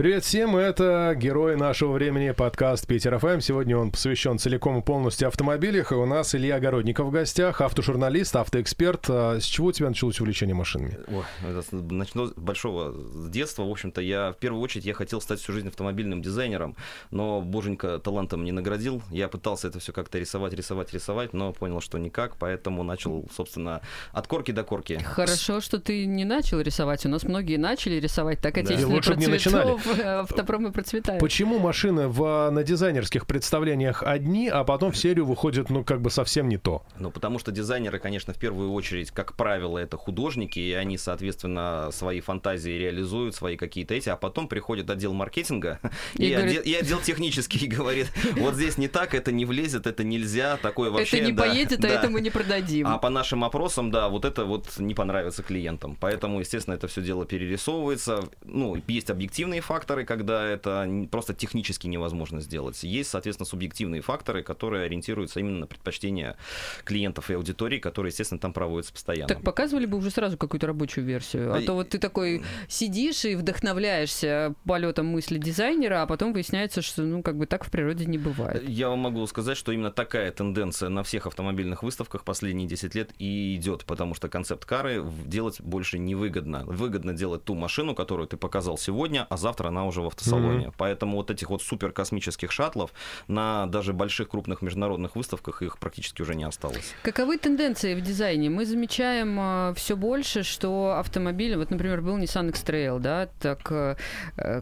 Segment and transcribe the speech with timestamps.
[0.00, 3.40] Привет всем, это герой нашего времени, подкаст Питер ФМ.
[3.40, 8.34] Сегодня он посвящен целиком и полностью автомобилях, и у нас Илья Огородников в гостях, автожурналист,
[8.34, 9.10] автоэксперт.
[9.10, 10.96] А с чего у тебя началось увлечение машинами?
[11.08, 15.38] Ой, начну с большого, с детства, в общем-то, я в первую очередь я хотел стать
[15.38, 16.76] всю жизнь автомобильным дизайнером,
[17.10, 19.02] но боженька талантом не наградил.
[19.10, 23.82] Я пытался это все как-то рисовать, рисовать, рисовать, но понял, что никак, поэтому начал, собственно,
[24.12, 24.98] от корки до корки.
[25.04, 27.04] Хорошо, что ты не начал рисовать.
[27.04, 29.14] У нас многие начали рисовать так отечественные да.
[29.16, 29.89] не начинали.
[29.98, 31.20] Автопромы процветают.
[31.20, 36.10] Почему машины в, на дизайнерских представлениях одни, а потом в серию выходят, ну, как бы
[36.10, 36.82] совсем не то?
[36.98, 41.88] Ну, потому что дизайнеры, конечно, в первую очередь, как правило, это художники, и они, соответственно,
[41.92, 45.78] свои фантазии реализуют, свои какие-то эти, а потом приходит отдел маркетинга
[46.14, 46.60] и, и, говорит...
[46.60, 50.90] отдел, и отдел технический говорит, вот здесь не так, это не влезет, это нельзя, такое
[50.90, 51.18] вообще...
[51.18, 51.88] Это не да, поедет, да.
[51.88, 52.86] а это мы не продадим.
[52.86, 55.96] А по нашим опросам, да, вот это вот не понравится клиентам.
[55.98, 58.28] Поэтому, естественно, это все дело перерисовывается.
[58.44, 62.82] Ну, есть объективные факторы, когда это просто технически невозможно сделать.
[62.82, 66.36] Есть, соответственно, субъективные факторы, которые ориентируются именно на предпочтения
[66.82, 69.28] клиентов и аудитории, которые, естественно, там проводятся постоянно.
[69.28, 71.54] Так показывали бы уже сразу какую-то рабочую версию.
[71.54, 77.02] А то вот ты такой сидишь и вдохновляешься полетом мысли дизайнера, а потом выясняется, что
[77.02, 78.68] ну как бы так в природе не бывает.
[78.68, 83.10] Я вам могу сказать, что именно такая тенденция на всех автомобильных выставках последние 10 лет
[83.20, 86.64] и идет, потому что концепт-кары делать больше невыгодно.
[86.66, 90.66] Выгодно делать ту машину, которую ты показал сегодня, а завтра она уже в автосалоне.
[90.66, 90.74] Mm-hmm.
[90.76, 92.92] Поэтому вот этих вот суперкосмических шаттлов
[93.28, 96.94] на даже больших крупных международных выставках их практически уже не осталось.
[97.02, 98.50] Каковы тенденции в дизайне?
[98.50, 103.96] Мы замечаем э, все больше, что автомобиль, вот, например, был Nissan X-Trail, да, так э,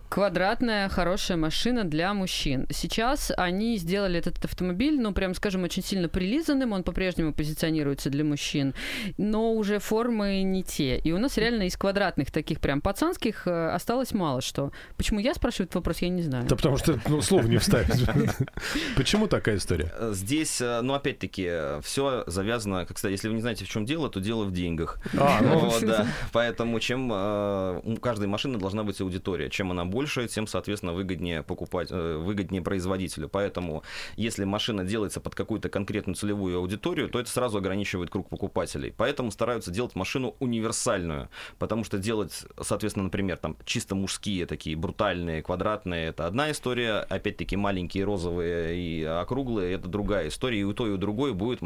[0.08, 2.66] квадратная хорошая машина для мужчин.
[2.70, 8.24] Сейчас они сделали этот автомобиль, ну, прям скажем, очень сильно прилизанным, он по-прежнему позиционируется для
[8.24, 8.74] мужчин,
[9.16, 10.98] но уже формы не те.
[10.98, 14.72] И у нас реально из квадратных таких прям пацанских э, осталось мало что.
[14.96, 16.46] Почему я спрашиваю этот вопрос, я не знаю.
[16.46, 18.04] Да потому что ну, слов не вставить.
[18.96, 19.92] Почему такая история?
[19.96, 23.84] Э, здесь, э, ну, опять-таки, все завязано, как сказать, если вы не знаете, в чем
[23.84, 24.98] дело, то дело в деньгах.
[25.16, 26.06] А, ну, вот, да.
[26.32, 29.50] Поэтому чем э, у каждой машины должна быть аудитория.
[29.50, 33.28] Чем она больше, тем, соответственно, выгоднее покупать, выгоднее производителю.
[33.28, 33.82] Поэтому,
[34.16, 38.92] если машина делается под какую-то конкретную целевую аудиторию, то это сразу ограничивает круг покупателей.
[38.96, 41.28] Поэтому стараются делать машину универсальную.
[41.58, 47.00] Потому что делать, соответственно, например, там чисто мужские такие брутальные, квадратные, это одна история.
[47.00, 50.60] Опять-таки маленькие, розовые и округлые, это другая история.
[50.60, 51.60] И у той, и у другой будет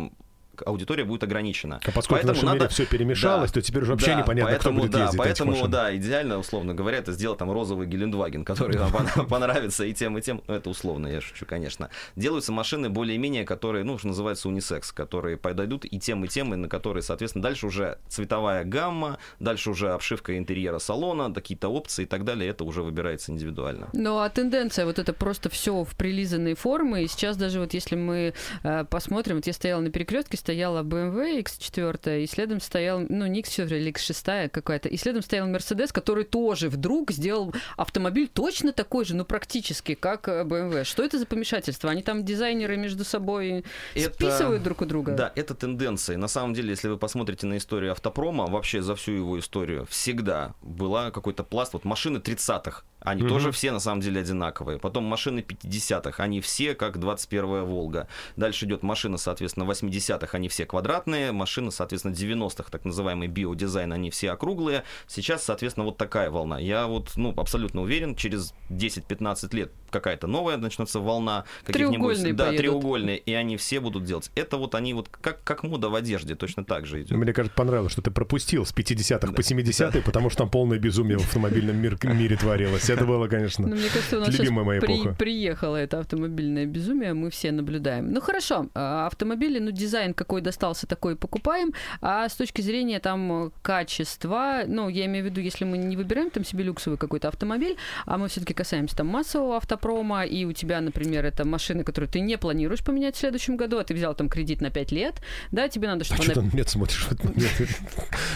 [0.66, 1.80] аудитория будет ограничена.
[1.84, 2.68] А поскольку поэтому в нашем надо...
[2.68, 5.68] все перемешалось, да, то теперь уже вообще да, непонятно, поэтому, кто будет да, ездить Поэтому,
[5.68, 10.22] да, идеально, условно говоря, это сделать там розовый Гелендваген, который вам понравится и тем, и
[10.22, 10.42] тем.
[10.46, 11.90] Ну, это условно, я шучу, конечно.
[12.16, 16.56] Делаются машины более-менее, которые, ну, что называется, унисекс, которые подойдут и тем, и тем, и
[16.56, 22.06] на которые, соответственно, дальше уже цветовая гамма, дальше уже обшивка интерьера салона, какие-то опции и
[22.06, 23.88] так далее, это уже выбирается индивидуально.
[23.92, 27.96] Ну, а тенденция, вот это просто все в прилизанные формы, и сейчас даже вот если
[27.96, 33.26] мы э, посмотрим, вот я стояла на перекрестке, стояла BMW X4, и следом стоял, ну,
[33.26, 38.72] не X4 или X6 какая-то, и следом стоял Mercedes, который тоже вдруг сделал автомобиль точно
[38.72, 40.84] такой же, ну, практически, как BMW.
[40.84, 41.90] Что это за помешательство?
[41.90, 43.64] Они там дизайнеры между собой
[43.94, 45.12] это, списывают друг у друга?
[45.12, 46.16] Да, это тенденция.
[46.16, 50.54] На самом деле, если вы посмотрите на историю автопрома, вообще за всю его историю, всегда
[50.62, 53.28] была какой-то пласт, вот машины 30-х, они mm-hmm.
[53.28, 54.78] тоже все на самом деле одинаковые.
[54.78, 58.08] Потом машины 50-х, они все как 21-я Волга.
[58.36, 61.32] Дальше идет машина, соответственно, 80-х, они все квадратные.
[61.32, 64.84] Машины, соответственно, 90-х, так называемый биодизайн, они все округлые.
[65.06, 66.58] Сейчас, соответственно, вот такая волна.
[66.58, 71.44] Я вот, ну, абсолютно уверен, через 10-15 лет какая-то новая начнется волна.
[71.66, 74.30] Треугольные Да, треугольные, и они все будут делать.
[74.34, 77.12] Это вот они вот как, как мода в одежде точно так же идет.
[77.12, 79.32] Мне кажется, понравилось, что ты пропустил с 50-х да.
[79.32, 83.66] по 70-е, потому что там полное безумие в автомобильном мир, мире творилось это было, конечно,
[83.66, 85.14] ну, мне кажется, у нас любимая моя при, эпоха.
[85.14, 88.12] приехало это автомобильное безумие, мы все наблюдаем.
[88.12, 93.52] Ну хорошо, а, автомобили, ну дизайн какой достался, такой покупаем, а с точки зрения там
[93.62, 97.76] качества, ну я имею в виду, если мы не выбираем там себе люксовый какой-то автомобиль,
[98.06, 102.20] а мы все-таки касаемся там массового автопрома, и у тебя, например, это машина, которую ты
[102.20, 105.14] не планируешь поменять в следующем году, а ты взял там кредит на 5 лет,
[105.50, 106.34] да, тебе надо, чтобы а она...
[106.34, 107.52] что ты нет смотришь в этот момент?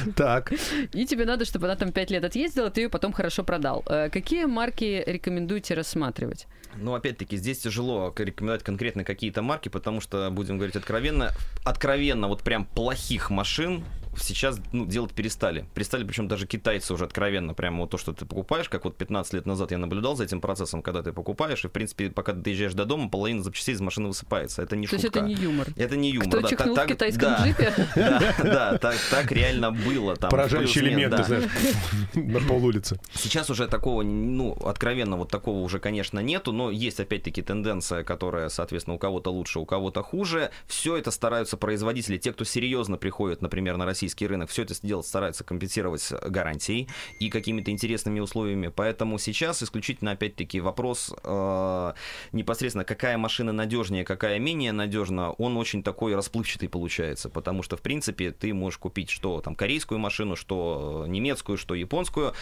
[0.16, 0.52] Так.
[0.92, 3.84] И тебе надо, чтобы она там 5 лет отъездила, ты ее потом хорошо продал.
[3.86, 6.46] Э, какие марки рекомендуете рассматривать?
[6.76, 11.30] Ну, опять-таки, здесь тяжело рекомендовать конкретно какие-то марки, потому что, будем говорить откровенно,
[11.64, 13.84] откровенно, вот прям плохих машин
[14.18, 15.66] сейчас ну, делать перестали.
[15.74, 19.34] Перестали, причем даже китайцы уже откровенно, прямо вот то, что ты покупаешь, как вот 15
[19.34, 22.40] лет назад я наблюдал за этим процессом, когда ты покупаешь, и, в принципе, пока ты
[22.40, 24.62] доезжаешь до дома, половина запчастей из машины высыпается.
[24.62, 25.20] Это не то шутка.
[25.20, 25.68] это не юмор.
[25.76, 26.28] Это не юмор.
[26.28, 27.74] Кто да, чихнул так, в китайском да, джипе?
[27.96, 30.16] Да, да, так, так реально было.
[30.16, 31.24] Там, Поражающие элементы, да.
[31.24, 31.44] знаешь,
[32.14, 32.98] на полулице.
[33.14, 38.48] Сейчас уже такого, ну, откровенно вот такого уже, конечно, нету, но есть опять-таки тенденция, которая,
[38.48, 40.50] соответственно, у кого-то лучше, у кого-то хуже.
[40.66, 45.06] Все это стараются производители, те, кто серьезно приходит, например, на российский рынок, все это делать
[45.06, 46.88] стараются компенсировать гарантией
[47.18, 48.68] и какими-то интересными условиями.
[48.68, 51.92] Поэтому сейчас исключительно, опять-таки, вопрос э,
[52.32, 57.80] непосредственно, какая машина надежнее, какая менее надежна, он очень такой расплывчатый получается, потому что, в
[57.80, 62.32] принципе, ты можешь купить что там корейскую машину, что немецкую, что японскую,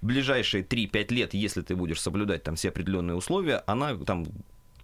[0.00, 4.24] ближайшие 3-5 лет, если ты будешь соблюдать там все определенные условия, она там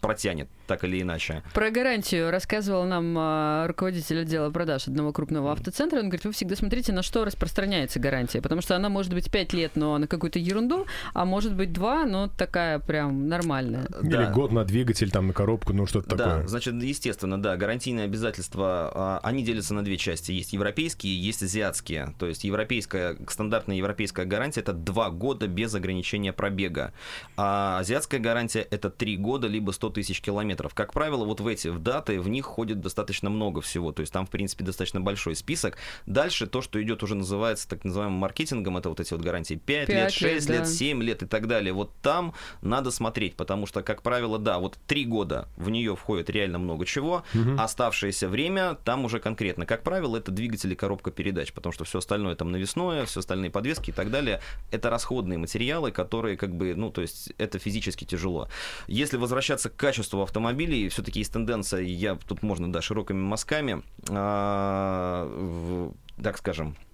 [0.01, 1.43] протянет, так или иначе.
[1.55, 5.99] Про гарантию рассказывал нам а, руководитель отдела продаж одного крупного автоцентра.
[5.99, 9.53] Он говорит, вы всегда смотрите, на что распространяется гарантия, потому что она может быть 5
[9.53, 13.87] лет, но на какую-то ерунду, а может быть 2, но такая прям нормальная.
[14.03, 14.31] Или Да.
[14.33, 16.47] год на двигатель, там, на коробку, ну что-то Да, такое.
[16.47, 20.33] значит, естественно, да, гарантийные обязательства, а, они делятся на две части.
[20.33, 22.15] Есть европейские, есть азиатские.
[22.19, 26.93] То есть европейская, стандартная европейская гарантия это 2 года без ограничения пробега.
[27.37, 30.75] А азиатская гарантия это 3 года, либо 100 тысяч километров.
[30.75, 33.93] Как правило, вот в эти в даты, в них ходит достаточно много всего.
[33.93, 35.79] То есть там, в принципе, достаточно большой список.
[36.07, 39.87] Дальше то, что идет уже называется так называемым маркетингом, это вот эти вот гарантии 5
[39.87, 40.55] Пять лет, лет, 6 да.
[40.55, 41.73] лет, 7 лет и так далее.
[41.73, 46.31] Вот там надо смотреть, потому что, как правило, да, вот 3 года в нее входит
[46.31, 47.25] реально много чего,
[47.59, 49.67] оставшееся время там уже конкретно.
[49.67, 53.91] Как правило, это двигатели, коробка передач, потому что все остальное там навесное, все остальные подвески
[53.91, 58.49] и так далее, это расходные материалы, которые как бы, ну, то есть это физически тяжело.
[58.87, 65.25] Если возвращаться к качеству автомобилей, все-таки есть тенденция, я тут можно, да, широкими мазками, а,
[65.27, 66.88] в- так скажем, э,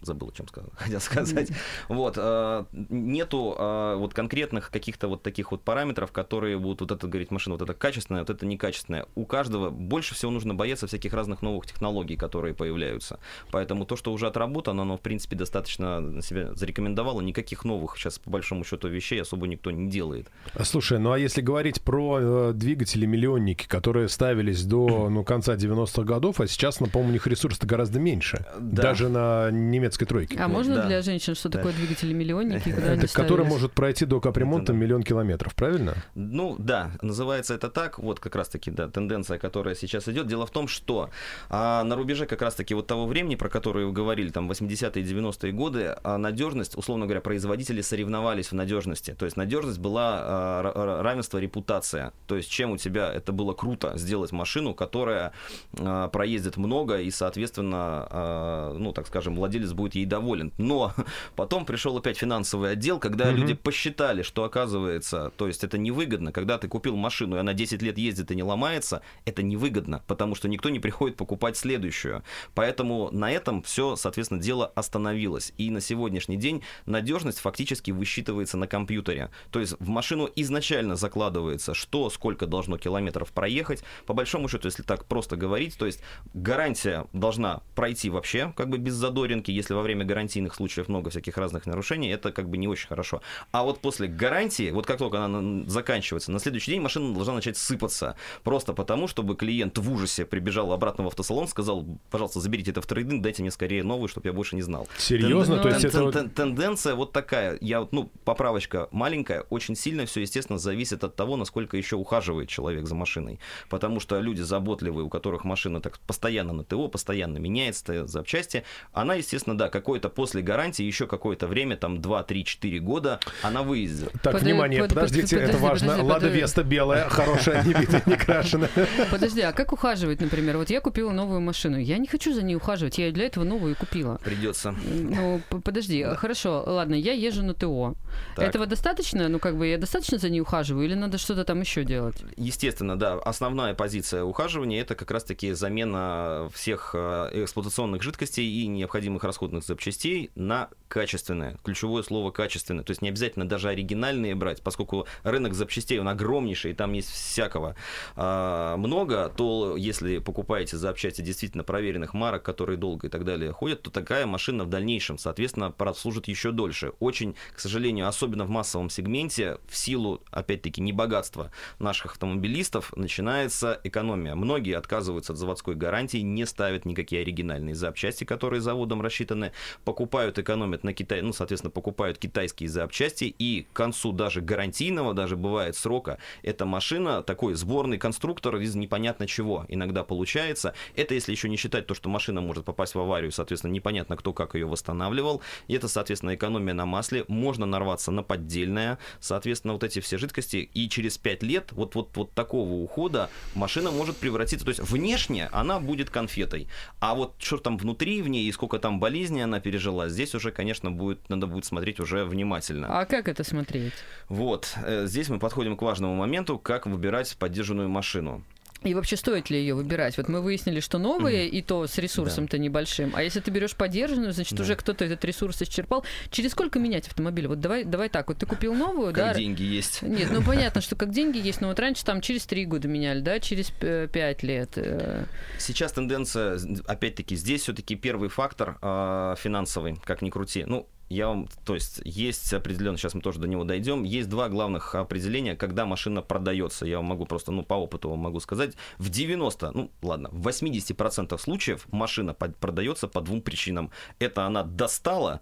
[0.00, 1.50] забыл, о чем сказал, хотел сказать.
[1.88, 7.06] Вот, э, нету э, вот конкретных каких-то вот таких вот параметров, которые будут вот это
[7.06, 9.06] говорить машина, вот это качественное, вот это некачественное.
[9.14, 13.18] У каждого больше всего нужно бояться всяких разных новых технологий, которые появляются.
[13.50, 17.20] Поэтому то, что уже отработано, оно, в принципе, достаточно себя зарекомендовало.
[17.20, 20.28] Никаких новых сейчас, по большому счету, вещей особо никто не делает.
[20.54, 26.02] А, Слушай, ну а если говорить про э, двигатели-миллионники, которые ставились до ну, конца 90-х
[26.02, 28.44] годов, а сейчас, ну, по-моему, у них ресурс-то гораздо меньше.
[28.58, 28.82] Да.
[28.82, 30.36] Даже на немецкой тройке.
[30.38, 30.86] А Вот, можно да.
[30.86, 31.58] для женщин, что Да.
[31.58, 32.68] такое двигатели-миллионники?
[32.68, 35.94] и куда они Это который может пройти до капремонта миллион километров, правильно?
[36.14, 37.98] Ну да, называется это так.
[37.98, 40.26] Вот как раз-таки, да, тенденция, которая сейчас идет.
[40.26, 41.10] Дело в том, что
[41.48, 45.52] а, на рубеже как раз-таки вот того времени, про которое вы говорили, там 80-е, 90-е
[45.52, 49.14] годы, а, надежность, условно говоря, производители соревновались в надежности.
[49.18, 52.12] То есть надежность была а, ра- ра- равенство репутация.
[52.26, 55.32] То есть чем у тебя это было круто сделать машину, которая
[55.78, 60.52] а, проездит много и, соответственно, а, ну так скажем, владелец будет ей доволен.
[60.58, 60.92] Но
[61.36, 63.36] потом пришел опять финансовый отдел, когда Мгм.
[63.40, 67.82] люди посчитали, что оказывается, то есть это невыгодно, когда ты купил машину, и она 10
[67.82, 72.22] лет ездит и не ломается, это невыгодно, потому что никто не приходит покупать следующую.
[72.54, 75.52] Поэтому на этом все, соответственно, дело остановилось.
[75.58, 79.30] И на сегодняшний день надежность фактически высчитывается на компьютере.
[79.50, 83.82] То есть в машину изначально закладывается, что, сколько должно километров проехать.
[84.06, 86.00] По большому счету, если так просто говорить, то есть
[86.34, 91.36] гарантия должна пройти вообще, как бы без задоринки, если во время гарантийных случаев много всяких
[91.38, 93.22] разных нарушений, это как бы не очень хорошо.
[93.52, 97.34] А вот после гарантии, вот как только она на- заканчивается, на следующий день машина должна
[97.34, 98.16] начать сыпаться.
[98.42, 102.86] Просто потому, чтобы клиент в ужасе прибежал обратно в автосалон, сказал, пожалуйста, заберите это в
[102.86, 104.88] трейдинг, дайте мне скорее новую, чтобы я больше не знал.
[104.98, 105.56] Серьезно?
[105.56, 105.98] Ну, То есть Тен- это...
[105.98, 107.56] тен- тен- Тенденция вот такая.
[107.60, 109.42] Я, вот, ну, поправочка маленькая.
[109.50, 113.38] Очень сильно все, естественно, зависит от того, насколько еще ухаживает человек за машиной.
[113.68, 119.14] Потому что люди заботливые, у которых машина так постоянно на ТО, постоянно меняется запчасти, она,
[119.14, 124.10] естественно, да, какое-то после гарантии, еще какое-то время, там 2, 3, 4 года, она выездит.
[124.22, 126.04] Так, Под- внимание, под- подождите, под- это подожди, важно.
[126.04, 126.28] Лада.
[126.28, 128.70] Веста белая, хорошая, не битая, не крашеная.
[129.10, 130.56] Подожди, а как ухаживать, например?
[130.56, 131.78] Вот я купила новую машину.
[131.78, 134.18] Я не хочу за ней ухаживать, я для этого новую купила.
[134.24, 134.74] Придется.
[134.92, 137.94] Ну, подожди, хорошо, ладно, я езжу на ТО.
[138.36, 139.28] Этого достаточно?
[139.28, 142.16] Ну, как бы я достаточно за ней ухаживаю, или надо что-то там еще делать?
[142.36, 143.14] Естественно, да.
[143.14, 150.30] Основная позиция ухаживания это как раз-таки замена всех э, эксплуатационных жидкостей и необходимых расходных запчастей
[150.34, 151.56] на качественное.
[151.64, 152.84] Ключевое слово качественное.
[152.84, 157.10] То есть не обязательно даже оригинальные брать, поскольку рынок запчастей, он огромнейший, и там есть
[157.10, 157.76] всякого
[158.14, 163.82] а, много, то если покупаете запчасти действительно проверенных марок, которые долго и так далее ходят,
[163.82, 166.92] то такая машина в дальнейшем, соответственно, прослужит еще дольше.
[167.00, 174.34] Очень, к сожалению, особенно в массовом сегменте, в силу, опять-таки, небогатства наших автомобилистов, начинается экономия.
[174.34, 179.52] Многие отказываются от заводской гарантии, не ставят никакие оригинальные запчасти, которые заводом рассчитаны,
[179.84, 185.36] покупают, экономят на Китай, ну, соответственно, покупают китайские запчасти, и к концу даже гарантийного, даже
[185.36, 190.74] бывает срока, эта машина, такой сборный конструктор из непонятно чего иногда получается.
[190.96, 194.32] Это если еще не считать то, что машина может попасть в аварию, соответственно, непонятно кто
[194.32, 195.42] как ее восстанавливал.
[195.68, 197.24] И это, соответственно, экономия на масле.
[197.28, 198.98] Можно нарваться на поддельное.
[199.20, 200.70] Соответственно, вот эти все жидкости.
[200.74, 204.64] И через 5 лет вот, вот, вот такого ухода машина может превратиться.
[204.64, 206.68] То есть внешне она будет конфетой.
[207.00, 210.90] А вот что там внутри ней и сколько там болезней она пережила, здесь уже, конечно,
[210.90, 212.88] будет, надо будет смотреть уже внимательно.
[213.00, 213.92] А как это смотреть?
[214.28, 214.74] Вот.
[214.84, 218.42] Э, здесь мы подходим к важному моменту, как выбирать поддержанную машину.
[218.84, 220.16] И вообще стоит ли ее выбирать?
[220.16, 221.50] Вот мы выяснили, что новые, mm-hmm.
[221.50, 222.62] и то с ресурсом-то да.
[222.62, 223.12] небольшим.
[223.14, 224.62] А если ты берешь подержанную, значит, да.
[224.62, 226.04] уже кто-то этот ресурс исчерпал.
[226.30, 227.46] Через сколько менять автомобиль?
[227.46, 229.34] Вот давай, давай так, вот ты купил новую, как да?
[229.34, 230.02] деньги есть.
[230.02, 233.20] Нет, ну понятно, что как деньги есть, но вот раньше там через три года меняли,
[233.20, 234.72] да, через пять лет.
[234.76, 235.24] Э.
[235.58, 240.64] Сейчас тенденция, опять-таки, здесь все-таки первый фактор э, финансовый, как ни крути.
[240.66, 244.48] Ну, я вам, то есть есть определенно, сейчас мы тоже до него дойдем, есть два
[244.48, 246.86] главных определения, когда машина продается.
[246.86, 250.48] Я вам могу просто, ну, по опыту вам могу сказать, в 90, ну, ладно, в
[250.48, 253.90] 80% случаев машина продается по двум причинам.
[254.18, 255.40] Это она достала,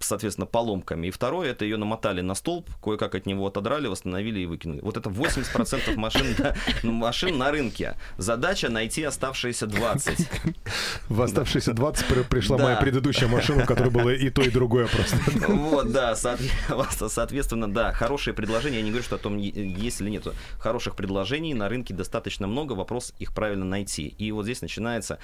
[0.00, 1.08] соответственно, поломками.
[1.08, 4.80] И второе, это ее намотали на столб, кое-как от него отодрали, восстановили и выкинули.
[4.80, 6.36] Вот это 80% машин,
[6.82, 7.96] ну, машин на рынке.
[8.16, 10.28] Задача найти оставшиеся 20.
[11.08, 15.18] В оставшиеся 20 пришла моя предыдущая машина, у которой было и то, и другое просто.
[15.48, 20.26] Вот, да, соответственно, да, хорошие предложения, я не говорю, что о том, есть или нет.
[20.58, 24.08] Хороших предложений на рынке достаточно много, вопрос их правильно найти.
[24.18, 25.18] И вот здесь начинается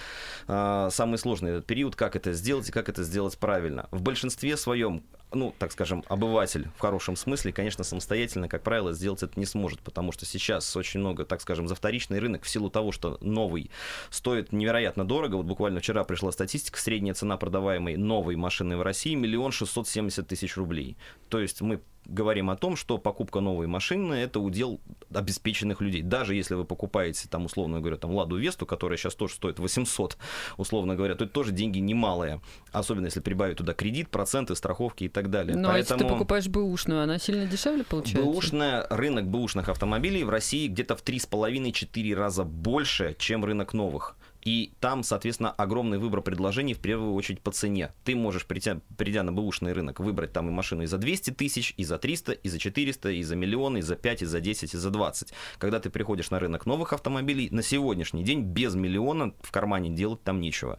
[0.49, 3.89] а, самый сложный этот период, как это сделать и как это сделать правильно.
[3.91, 9.23] В большинстве своем, ну, так скажем, обыватель в хорошем смысле, конечно, самостоятельно, как правило, сделать
[9.23, 12.71] это не сможет, потому что сейчас очень много, так скажем, за вторичный рынок в силу
[12.71, 13.71] того, что новый
[14.11, 15.37] стоит невероятно дорого.
[15.37, 20.29] Вот буквально вчера пришла статистика, средняя цена продаваемой новой машины в России миллион шестьсот семьдесят
[20.29, 20.97] тысяч рублей.
[21.29, 24.81] То есть мы говорим о том, что покупка новой машины– это удел
[25.13, 26.03] обеспеченных людей.
[26.03, 30.17] Даже если вы покупаете, там, условно говоря, там, Ладу Весту, которая сейчас тоже стоит 800,
[30.57, 32.41] условно говоря, то это тоже деньги немалые.
[32.73, 35.57] Особенно если прибавить туда кредит, проценты, страховки и так далее.
[35.57, 35.99] Но Поэтому...
[35.99, 38.23] если ты покупаешь бэушную, она сильно дешевле получается?
[38.23, 44.17] Бэушная, рынок бэушных автомобилей в России где-то в 3,5-4 раза больше, чем рынок новых.
[44.47, 47.91] И там, соответственно, огромный выбор предложений, в первую очередь по цене.
[48.05, 51.75] Ты можешь, придя, придя на бэушный рынок, выбрать там и машину и за 200 тысяч,
[51.77, 54.75] и за 300, и за 400, и за миллион, и за 5, и за 10,
[54.75, 55.33] и за 20.
[55.59, 60.23] Когда ты приходишь на рынок новых автомобилей, на сегодняшний день без миллиона в кармане делать
[60.23, 60.79] там нечего.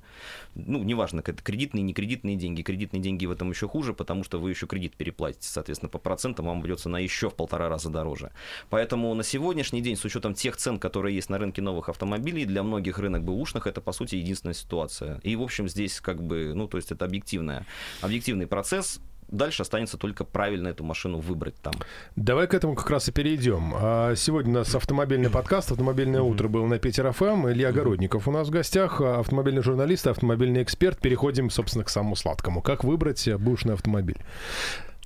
[0.55, 2.62] Ну, неважно, это кредитные, не кредитные деньги.
[2.62, 5.50] Кредитные деньги в этом еще хуже, потому что вы еще кредит переплатите.
[5.50, 8.31] Соответственно, по процентам вам придется на еще в полтора раза дороже.
[8.69, 12.63] Поэтому на сегодняшний день, с учетом тех цен, которые есть на рынке новых автомобилей, для
[12.63, 15.19] многих рынок бэушных животных это, по сути, единственная ситуация.
[15.23, 17.65] И, в общем, здесь как бы, ну, то есть это объективная,
[18.01, 18.99] объективный процесс,
[19.29, 21.73] Дальше останется только правильно эту машину выбрать там.
[22.15, 23.73] Давай к этому как раз и перейдем.
[23.75, 27.49] А, сегодня у нас автомобильный подкаст, автомобильное утро был на Питер ФМ.
[27.49, 30.99] Илья Городников у нас в гостях, автомобильный журналист, автомобильный эксперт.
[30.99, 32.61] Переходим, собственно, к самому сладкому.
[32.61, 34.21] Как выбрать бушный автомобиль?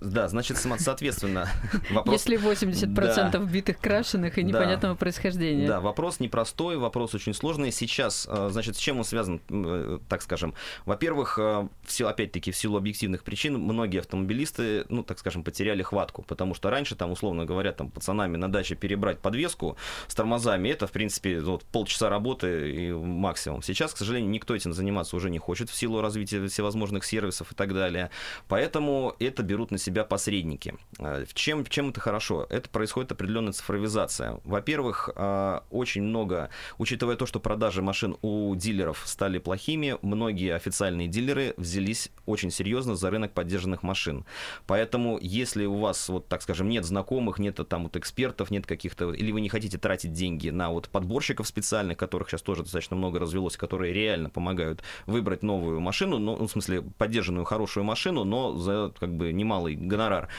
[0.01, 1.48] Да, значит, соответственно,
[1.91, 2.25] вопрос...
[2.25, 3.38] Если 80% да.
[3.38, 5.00] битых крашеных и непонятного да.
[5.00, 5.67] происхождения.
[5.67, 7.72] Да, вопрос непростой, вопрос очень сложный.
[7.72, 10.55] Сейчас, э, значит, с чем он связан, э, так скажем?
[10.86, 16.24] Во-первых, э, все, опять-таки, в силу объективных причин, многие автомобилисты, ну, так скажем, потеряли хватку,
[16.24, 19.77] потому что раньше, там, условно говоря, там, пацанами на даче перебрать подвеску
[20.08, 23.62] с тормозами, это, в принципе, вот, полчаса работы и максимум.
[23.62, 27.55] Сейчас, к сожалению, никто этим заниматься уже не хочет в силу развития всевозможных сервисов и
[27.55, 28.10] так далее.
[28.48, 30.76] Поэтому это берут на себя себя посредники.
[31.00, 32.48] А, в чем, чем это хорошо?
[32.50, 34.40] Это происходит определенная цифровизация.
[34.44, 41.08] Во-первых, а, очень много, учитывая то, что продажи машин у дилеров стали плохими, многие официальные
[41.08, 44.26] дилеры взялись очень серьезно за рынок поддержанных машин.
[44.66, 49.14] Поэтому, если у вас, вот так скажем, нет знакомых, нет там вот экспертов, нет каких-то,
[49.14, 53.20] или вы не хотите тратить деньги на вот подборщиков специальных, которых сейчас тоже достаточно много
[53.20, 58.94] развелось, которые реально помогают выбрать новую машину, ну, в смысле, поддержанную хорошую машину, но за
[58.98, 60.30] как бы немалый гонорар,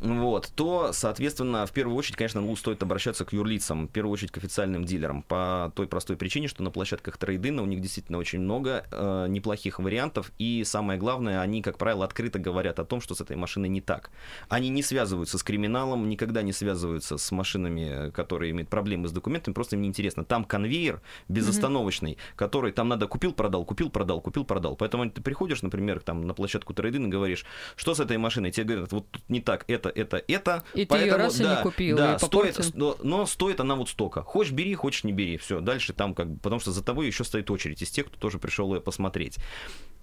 [0.00, 4.32] вот, то, соответственно, в первую очередь, конечно, ну, стоит обращаться к юрлицам, в первую очередь
[4.32, 8.40] к официальным дилерам, по той простой причине, что на площадках трейдина у них действительно очень
[8.40, 13.14] много э, неплохих вариантов, и самое главное, они, как правило, открыто говорят о том, что
[13.14, 14.10] с этой машиной не так.
[14.48, 19.54] Они не связываются с криминалом, никогда не связываются с машинами, которые имеют проблемы с документами,
[19.54, 20.24] просто им неинтересно.
[20.24, 22.36] Там конвейер безостановочный, mm-hmm.
[22.36, 24.76] который там надо купил, продал, купил, продал, купил, продал.
[24.76, 27.44] Поэтому ты приходишь, например, там на площадку трейдинга и говоришь,
[27.76, 28.50] что с этой машиной?
[28.50, 30.64] Тебе говорят, вот тут не так, это, это, это.
[30.74, 31.96] И поэтому, ты ее раз да, и не купил.
[31.96, 34.22] Да, стоит, но, но стоит она вот столько.
[34.22, 35.36] Хочешь бери, хочешь не бери.
[35.36, 38.18] Все, дальше там как бы, потому что за тобой еще стоит очередь из тех, кто
[38.18, 39.38] тоже пришел ее посмотреть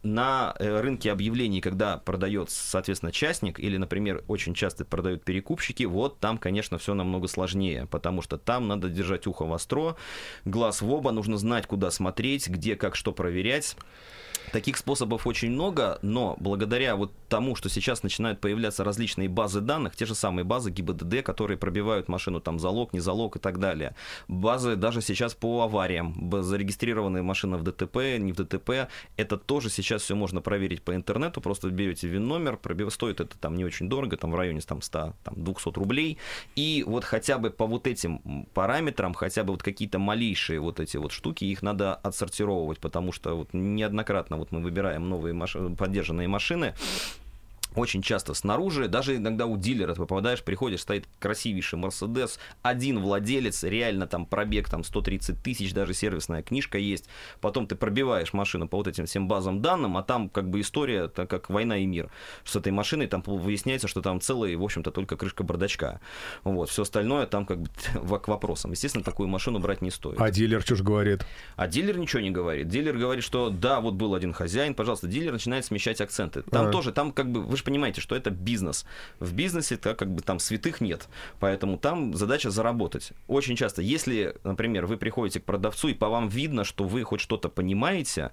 [0.04, 6.20] на э, рынке объявлений, когда продает, соответственно, частник, или, например, очень часто продают перекупщики, вот
[6.20, 9.98] там, конечно, все намного сложнее, потому что там надо держать ухо востро,
[10.46, 13.76] глаз в оба, нужно знать, куда смотреть, где, как, что проверять.
[14.52, 19.96] Таких способов очень много, но благодаря вот тому, что сейчас начинают появляться различные базы данных,
[19.96, 23.96] те же самые базы ГИБДД, которые пробивают машину, там залог, не залог и так далее.
[24.28, 30.02] Базы даже сейчас по авариям, зарегистрированные машины в ДТП, не в ДТП, это тоже сейчас
[30.02, 32.92] все можно проверить по интернету, просто берете ВИН-номер, пробив...
[32.94, 36.18] стоит это там не очень дорого, там в районе там, 100, там, 200 рублей,
[36.56, 40.98] и вот хотя бы по вот этим параметрам, хотя бы вот какие-то малейшие вот эти
[40.98, 45.56] вот штуки, их надо отсортировывать, потому что вот неоднократно вот мы выбираем новые маш...
[45.78, 46.74] поддержанные машины,
[47.76, 53.64] очень часто снаружи, даже иногда у дилера ты попадаешь, приходишь, стоит красивейший Мерседес, один владелец,
[53.64, 57.06] реально там пробег там 130 тысяч, даже сервисная книжка есть,
[57.42, 61.08] потом ты пробиваешь машину по вот этим всем базам данным, а там как бы история,
[61.08, 62.10] так как война и мир.
[62.44, 66.02] С этой машиной там выясняется, что там целая, в общем-то, только крышка бардачка.
[66.44, 67.70] Вот, все остальное там как бы
[68.20, 68.72] к вопросам.
[68.72, 70.20] Естественно, такую машину брать не стоит.
[70.20, 71.26] А дилер что же говорит?
[71.56, 72.68] А дилер ничего не говорит.
[72.68, 76.42] Дилер говорит, что да, вот был один хозяин, пожалуйста, дилер начинает смещать акценты.
[76.42, 76.72] Там а.
[76.72, 78.86] тоже, там как бы, вы же понимаете, что это бизнес.
[79.20, 81.08] В бизнесе -то, как бы там святых нет,
[81.40, 83.12] поэтому там задача заработать.
[83.28, 87.22] Очень часто, если, например, вы приходите к продавцу и по вам видно, что вы хоть
[87.22, 88.32] что-то понимаете,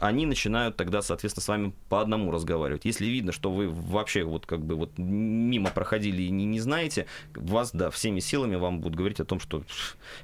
[0.00, 2.84] они начинают тогда, соответственно, с вами по одному разговаривать.
[2.84, 7.06] Если видно, что вы вообще вот как бы вот мимо проходили и не, не знаете,
[7.34, 9.62] вас, да, всеми силами вам будут говорить о том, что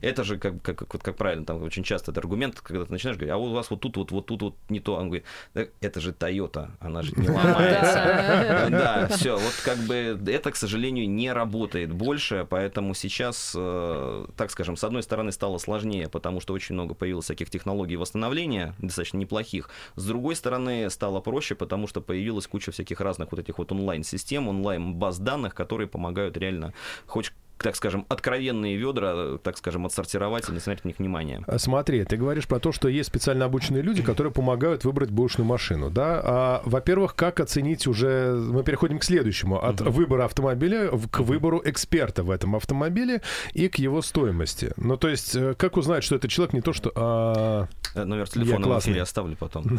[0.01, 3.17] это же, как, как, как, как правильно, там очень часто это аргумент, когда ты начинаешь
[3.17, 4.95] говорить, а у вас вот тут вот, вот тут вот не то.
[4.97, 8.69] Он говорит, это же Toyota, она же не ломается.
[8.71, 14.51] Да, все, вот как бы это, к сожалению, не работает больше, поэтому сейчас, э, так
[14.51, 19.19] скажем, с одной стороны стало сложнее, потому что очень много появилось всяких технологий восстановления, достаточно
[19.19, 19.71] неплохих, других.
[19.97, 24.49] С другой стороны, стало проще, потому что появилась куча всяких разных вот этих вот онлайн-систем,
[24.49, 26.73] онлайн-баз данных, которые помогают реально
[27.07, 31.43] хоть так скажем, откровенные ведра, так скажем, отсортировать и не смотреть на них внимание.
[31.47, 35.47] А смотри, ты говоришь про то, что есть специально обученные люди, которые помогают выбрать бэушную
[35.47, 36.21] машину, да?
[36.23, 38.35] А, во-первых, как оценить уже...
[38.35, 39.63] Мы переходим к следующему.
[39.63, 39.91] От uh-huh.
[39.91, 44.73] выбора автомобиля к выбору эксперта в этом автомобиле и к его стоимости.
[44.77, 46.93] Ну, то есть, э, как узнать, что это человек не то, что...
[46.95, 47.69] А...
[47.95, 49.79] Э, номер телефона в эфире оставлю потом.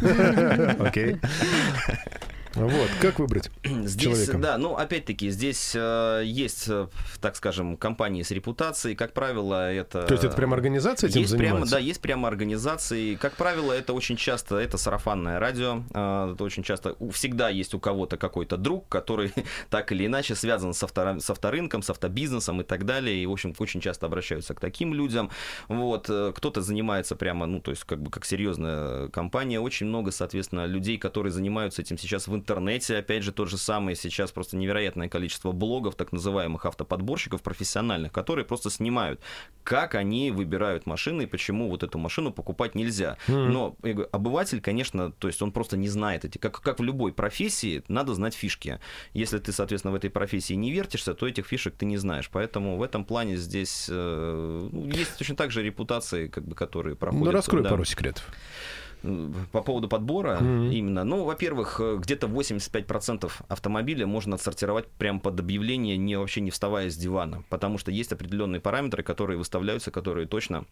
[0.80, 1.16] Окей.
[2.56, 4.38] Вот, как выбрать здесь, человека?
[4.38, 6.88] Да, ну, опять-таки, здесь э, есть, э,
[7.20, 10.02] так скажем, компании с репутацией, как правило, это...
[10.02, 11.56] То есть это прям организация этим есть занимается?
[11.56, 13.14] Прямо, да, есть прямо организации.
[13.16, 17.78] Как правило, это очень часто, это сарафанное радио, э, это очень часто, всегда есть у
[17.78, 19.34] кого-то какой-то друг, который
[19.70, 23.32] так или иначе связан с, авто, с авторынком, с автобизнесом и так далее, и, в
[23.32, 25.30] общем, очень часто обращаются к таким людям.
[25.68, 30.10] Вот, э, кто-то занимается прямо, ну, то есть, как бы, как серьезная компания, очень много,
[30.10, 34.30] соответственно, людей, которые занимаются этим сейчас в интернете, интернете, опять же, тот же самый сейчас
[34.30, 39.20] просто невероятное количество блогов, так называемых автоподборщиков профессиональных, которые просто снимают,
[39.64, 43.16] как они выбирают машины и почему вот эту машину покупать нельзя.
[43.26, 43.48] Mm-hmm.
[43.48, 47.12] Но говорю, обыватель, конечно, то есть он просто не знает эти, как, как в любой
[47.12, 48.78] профессии, надо знать фишки.
[49.12, 52.30] Если ты, соответственно, в этой профессии не вертишься, то этих фишек ты не знаешь.
[52.30, 57.24] Поэтому в этом плане здесь э, есть точно так же репутации, как бы, которые проходят.
[57.24, 57.70] Ну, раскрой да.
[57.70, 58.24] пару секретов
[59.52, 60.72] по поводу подбора mm-hmm.
[60.72, 61.04] именно.
[61.04, 66.90] Ну, во-первых, э, где-то 85% автомобиля можно отсортировать прямо под объявление, не вообще не вставая
[66.90, 70.64] с дивана, потому что есть определенные параметры, которые выставляются, которые точно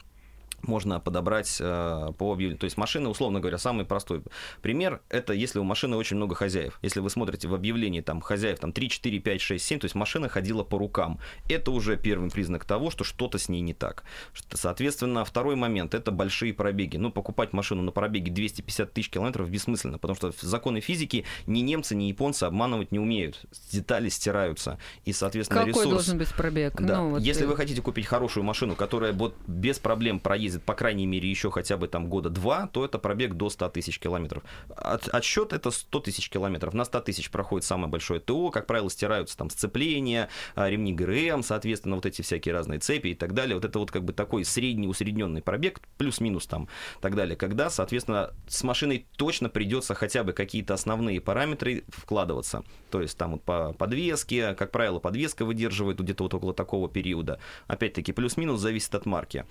[0.66, 2.58] можно подобрать э, по объявлению.
[2.58, 4.22] То есть машина, условно говоря, самый простой
[4.62, 6.78] пример, это если у машины очень много хозяев.
[6.82, 9.94] Если вы смотрите в объявлении, там, хозяев там 3, 4, 5, 6, 7, то есть
[9.94, 11.18] машина ходила по рукам.
[11.48, 14.04] Это уже первый признак того, что что-то с ней не так.
[14.52, 16.96] Соответственно, второй момент, это большие пробеги.
[16.96, 21.94] Ну, покупать машину на пробеге 250 тысяч километров бессмысленно, потому что законы физики ни немцы,
[21.94, 23.44] ни японцы обманывать не умеют.
[23.70, 24.78] Детали стираются.
[25.04, 25.90] И, соответственно, Какой ресурс...
[25.90, 26.80] должен быть пробег?
[26.80, 26.98] Да.
[26.98, 27.48] Ну, вот Если ты...
[27.48, 31.50] вы хотите купить хорошую машину, которая вот без проблем проездит ездит, по крайней мере, еще
[31.50, 34.42] хотя бы там года два, то это пробег до 100 тысяч километров.
[34.76, 36.74] От, отсчет это 100 тысяч километров.
[36.74, 41.42] На 100 тысяч проходит самое большое ТО, как правило, стираются там сцепления, а, ремни ГРМ,
[41.42, 43.54] соответственно, вот эти всякие разные цепи и так далее.
[43.54, 46.68] Вот это вот как бы такой средний усредненный пробег, плюс-минус там,
[47.00, 52.64] так далее, когда, соответственно, с машиной точно придется хотя бы какие-то основные параметры вкладываться.
[52.90, 57.38] То есть там вот по подвеске, как правило, подвеска выдерживает где-то вот около такого периода.
[57.66, 59.44] Опять-таки, плюс-минус зависит от марки.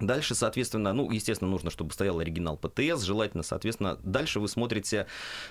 [0.00, 5.06] Дальше, соответственно, ну, естественно, нужно, чтобы стоял оригинал ПТС, желательно, соответственно, дальше вы смотрите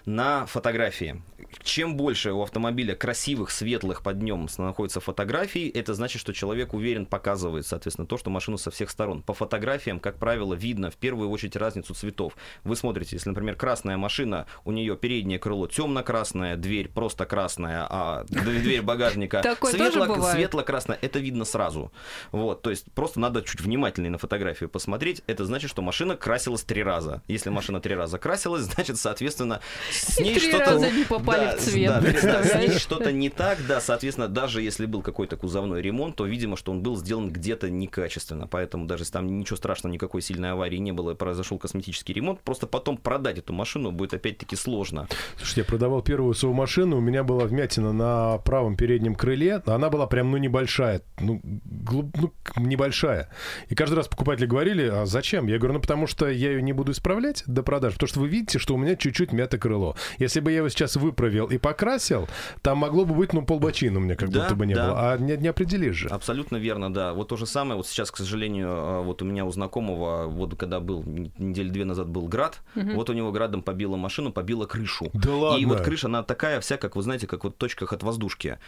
[0.05, 1.21] на фотографии.
[1.61, 7.05] Чем больше у автомобиля красивых, светлых под днем находится фотографий, это значит, что человек уверен,
[7.05, 9.21] показывает, соответственно, то, что машину со всех сторон.
[9.21, 12.35] По фотографиям, как правило, видно в первую очередь разницу цветов.
[12.63, 18.25] Вы смотрите, если, например, красная машина, у нее переднее крыло темно-красное, дверь просто красная, а
[18.27, 19.41] дверь багажника
[20.31, 21.91] светло-красная, это видно сразу.
[22.31, 26.15] Вот, то есть просто надо чуть внимательнее на фотографии фотографию посмотреть, это значит, что машина
[26.15, 27.21] красилась три раза.
[27.27, 29.59] Если машина три раза красилась, значит, соответственно,
[29.91, 30.79] с ней что-то...
[30.79, 34.85] не попали да, в цвет, да, с ней что-то не так, да, соответственно, даже если
[34.85, 39.13] был какой-то кузовной ремонт, то, видимо, что он был сделан где-то некачественно, поэтому даже если
[39.13, 43.51] там ничего страшного, никакой сильной аварии не было, произошел косметический ремонт, просто потом продать эту
[43.51, 45.09] машину будет опять-таки сложно.
[45.35, 49.89] Слушайте, я продавал первую свою машину, у меня была вмятина на правом переднем крыле, она
[49.89, 53.29] была прям, ну, небольшая, ну, глуб, ну небольшая.
[53.67, 55.47] И каждый раз покупал покупатели говорили, а зачем?
[55.47, 58.27] Я говорю, ну потому что я ее не буду исправлять до продаж, потому что вы
[58.27, 59.95] видите, что у меня чуть-чуть мято крыло.
[60.19, 62.27] Если бы я его сейчас выправил и покрасил,
[62.61, 64.87] там могло бы быть, ну, полбочины у меня как да, будто бы не да.
[64.87, 65.11] было.
[65.11, 66.09] А не, не определишь же.
[66.09, 67.13] Абсолютно верно, да.
[67.13, 70.55] Вот то же самое, вот сейчас, к сожалению, а, вот у меня у знакомого, вот
[70.55, 72.91] когда был, недели две назад был град, угу.
[72.91, 75.09] вот у него градом побило машину, побило крышу.
[75.13, 75.61] Да ладно?
[75.61, 78.59] И вот крыша, она такая вся, как вы знаете, как вот в точках от воздушки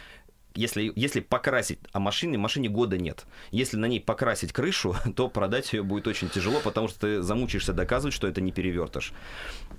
[0.54, 3.24] если, если покрасить, а машине, машине года нет.
[3.50, 7.72] Если на ней покрасить крышу, то продать ее будет очень тяжело, потому что ты замучаешься
[7.72, 9.12] доказывать, что это не перевертыш.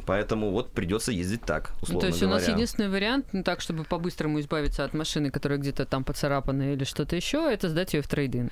[0.06, 2.38] Поэтому вот придется ездить так, условно То есть говоря.
[2.38, 6.74] у нас единственный вариант, ну так, чтобы по-быстрому избавиться от машины, которая где-то там поцарапана
[6.74, 8.50] или что-то еще, это сдать ее в трейдин.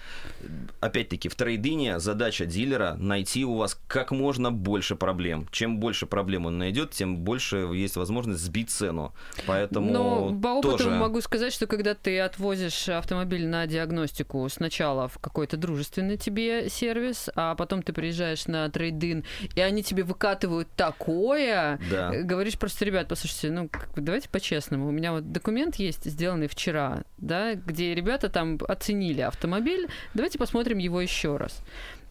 [0.80, 5.48] Опять-таки, в трейдине задача дилера найти у вас как можно больше проблем.
[5.52, 9.14] Чем больше проблем он найдет, тем больше есть возможность сбить цену.
[9.46, 10.90] Поэтому Но по опыту тоже...
[10.92, 17.30] могу сказать, что когда ты отвозишь автомобиль на диагностику сначала в какой-то дружественный тебе сервис,
[17.36, 19.24] а потом ты приезжаешь на трейдин,
[19.56, 22.12] и они тебе выкатывают такое, да.
[22.22, 27.56] Говоришь просто, ребят, послушайте, ну, давайте по-честному, у меня вот документ есть, сделанный вчера, да,
[27.56, 31.62] где ребята там оценили автомобиль, давайте посмотрим его еще раз.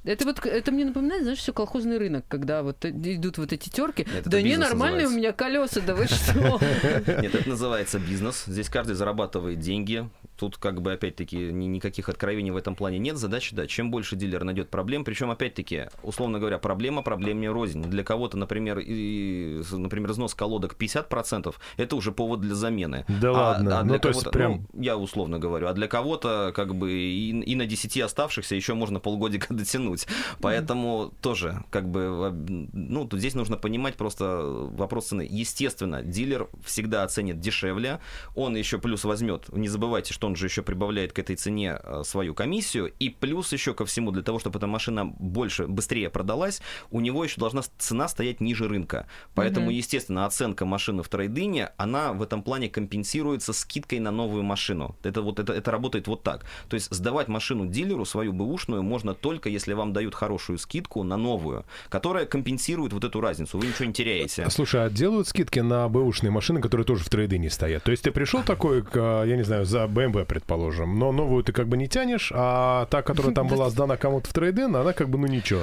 [0.04, 4.06] Это вот это мне напоминает, знаешь, все колхозный рынок, когда вот идут вот эти терки.
[4.12, 6.58] Нет, да не нормальные у меня колеса, да вы что?
[7.06, 8.44] Нет, это называется бизнес.
[8.46, 10.08] Здесь каждый зарабатывает деньги.
[10.40, 13.18] Тут как бы опять-таки никаких откровений в этом плане нет.
[13.18, 17.83] Задача, да, чем больше дилер найдет проблем, причем опять-таки, условно говоря, проблема проблемнее рознь.
[17.83, 23.05] Для кого-то, например, и, например, износ колодок 50%, это уже повод для замены.
[23.07, 24.66] Да а, ладно, а для ну, то есть прям...
[24.72, 28.72] Ну, я условно говорю, а для кого-то как бы и, и на 10 оставшихся еще
[28.72, 30.07] можно полгодика дотянуть.
[30.40, 32.33] Поэтому тоже как бы,
[32.72, 34.40] ну, тут здесь нужно понимать просто
[34.72, 35.29] вопрос цены.
[35.31, 38.00] Естественно, дилер всегда оценит дешевле,
[38.35, 42.03] он еще плюс возьмет, не забывайте, что он же еще прибавляет к этой цене э,
[42.05, 46.62] свою комиссию, и плюс еще ко всему, для того, чтобы эта машина больше, быстрее продалась,
[46.90, 49.07] у него еще должна цена стоять ниже рынка.
[49.35, 49.75] Поэтому, угу.
[49.75, 54.97] естественно, оценка машины в трейдине, она в этом плане компенсируется скидкой на новую машину.
[55.03, 56.45] Это вот это, это работает вот так.
[56.69, 61.16] То есть сдавать машину дилеру, свою бэушную, можно только, если вам дают хорошую скидку на
[61.16, 63.59] новую, которая компенсирует вот эту разницу.
[63.59, 64.49] Вы ничего не теряете.
[64.51, 67.83] Слушай, а делают скидки на бэушные машины, которые тоже в трейдине стоят?
[67.83, 70.98] То есть ты пришел такой, я не знаю, за BMW предположим.
[70.98, 74.33] Но новую ты как бы не тянешь, а та, которая там была сдана кому-то в
[74.33, 75.62] трейдин, она как бы, ну ничего.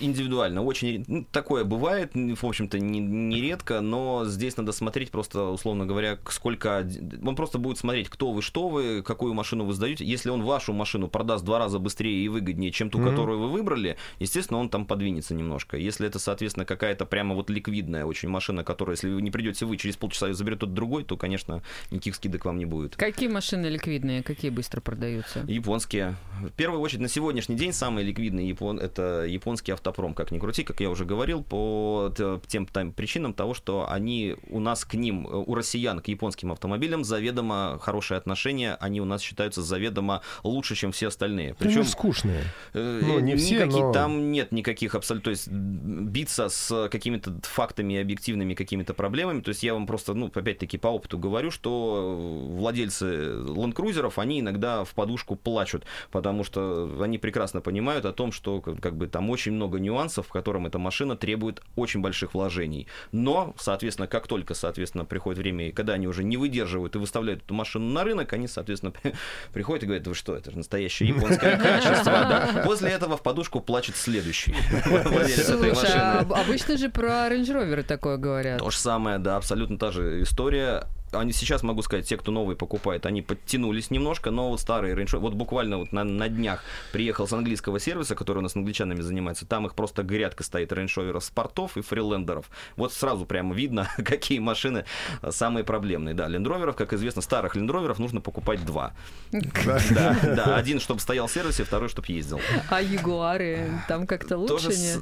[0.00, 0.62] Индивидуально.
[0.62, 6.18] Очень ну, такое бывает, в общем-то, нередко, не но здесь надо смотреть просто, условно говоря,
[6.28, 6.86] сколько...
[7.24, 10.04] Он просто будет смотреть, кто вы, что вы, какую машину вы сдаете.
[10.04, 13.10] Если он вашу машину продаст два раза быстрее и выгоднее, чем ту, mm-hmm.
[13.10, 15.76] которую вы выбрали, естественно, он там подвинется немножко.
[15.76, 19.76] Если это, соответственно, какая-то прямо вот ликвидная очень машина, которая, если вы не придете вы,
[19.76, 22.96] через полчаса ее заберет тот другой, то, конечно, никаких скидок вам не будет.
[22.96, 24.12] Какие машины ликвидные?
[24.12, 25.40] ликвидные, какие быстро продаются?
[25.46, 26.16] Японские.
[26.40, 28.78] В первую очередь, на сегодняшний день самый ликвидный япон...
[28.78, 32.12] это японский автопром, как ни крути, как я уже говорил, по
[32.48, 37.04] тем там, причинам того, что они у нас к ним, у россиян к японским автомобилям
[37.04, 41.54] заведомо хорошие отношения, они у нас считаются заведомо лучше, чем все остальные.
[41.58, 42.42] Причем ну, скучные.
[42.74, 43.92] Э, ну, не все, но...
[43.92, 49.50] Там нет никаких абсолютно, то есть биться с какими-то фактами и объективными какими-то проблемами, то
[49.50, 54.84] есть я вам просто, ну, опять-таки по опыту говорю, что владельцы Land ленд-крузеров, они иногда
[54.84, 59.52] в подушку плачут, потому что они прекрасно понимают о том, что как бы там очень
[59.52, 62.86] много нюансов, в котором эта машина требует очень больших вложений.
[63.10, 67.54] Но, соответственно, как только, соответственно, приходит время, когда они уже не выдерживают и выставляют эту
[67.54, 68.92] машину на рынок, они, соответственно,
[69.52, 72.62] приходят и говорят, вы что, это же настоящее японское качество, да?
[72.64, 74.54] После этого в подушку плачет следующий
[74.86, 75.94] владелец этой машины.
[75.94, 78.58] А обычно же про Range Rover такое говорят.
[78.58, 82.56] То же самое, да, абсолютно та же история они сейчас могу сказать, те, кто новый
[82.56, 86.62] покупает, они подтянулись немножко, но вот старые Range Rover, вот буквально вот на, на днях
[86.92, 90.86] приехал с английского сервиса, который у нас англичанами занимается, там их просто грядка стоит Range
[90.86, 92.50] Rover спортов и фрилендеров.
[92.76, 94.84] Вот сразу прямо видно, какие машины
[95.30, 96.14] самые проблемные.
[96.14, 98.94] Да, Rover, как известно, старых Rover нужно покупать два.
[99.30, 102.40] Да, да, один, чтобы стоял в сервисе, второй, чтобы ездил.
[102.68, 104.60] А Ягуары там как-то лучше, то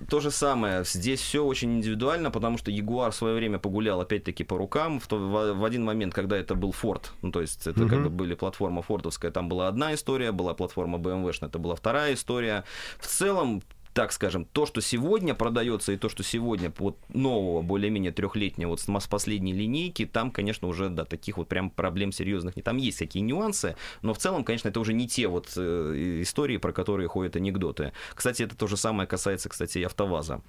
[0.09, 0.85] то же самое.
[0.85, 5.01] Здесь все очень индивидуально, потому что Ягуар в свое время погулял опять-таки по рукам.
[5.01, 7.89] В, в, в один момент момент, когда это был Ford, ну, то есть это uh-huh.
[7.89, 12.15] как бы были платформа фордовская, там была одна история, была платформа BMW, это была вторая
[12.15, 12.65] история.
[12.99, 18.13] В целом, так скажем, то, что сегодня продается и то, что сегодня вот нового, более-менее
[18.13, 22.63] трехлетнего, вот с последней линейки, там, конечно, уже, да, таких вот прям проблем серьезных не.
[22.63, 26.57] Там есть какие нюансы, но в целом, конечно, это уже не те вот э, истории,
[26.57, 27.93] про которые ходят анекдоты.
[28.15, 30.41] Кстати, это то же самое касается, кстати, и АвтоВАЗа.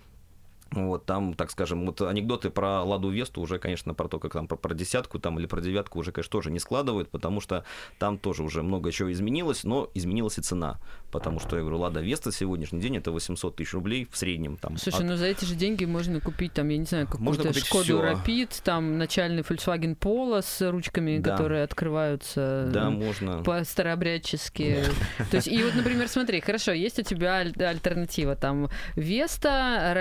[0.71, 4.47] Вот там, так скажем, вот анекдоты про Ладу Весту уже, конечно, про то, как там
[4.47, 7.65] про, про десятку там или про девятку уже, конечно, тоже не складывают, потому что
[7.99, 10.79] там тоже уже много чего изменилось, но изменилась и цена,
[11.11, 14.55] потому что, я говорю, Лада Веста сегодняшний день это 800 тысяч рублей в среднем.
[14.55, 15.03] Там, Слушай, от...
[15.03, 18.97] ну за эти же деньги можно купить там, я не знаю, какую-то Шкоду Rapid, там
[18.97, 21.31] начальный Volkswagen Polo с ручками, да.
[21.31, 23.43] которые открываются да, можно.
[23.43, 24.83] по-старообрядчески.
[25.31, 29.91] То есть, и вот, например, смотри, хорошо, есть у тебя альтернатива, там Веста,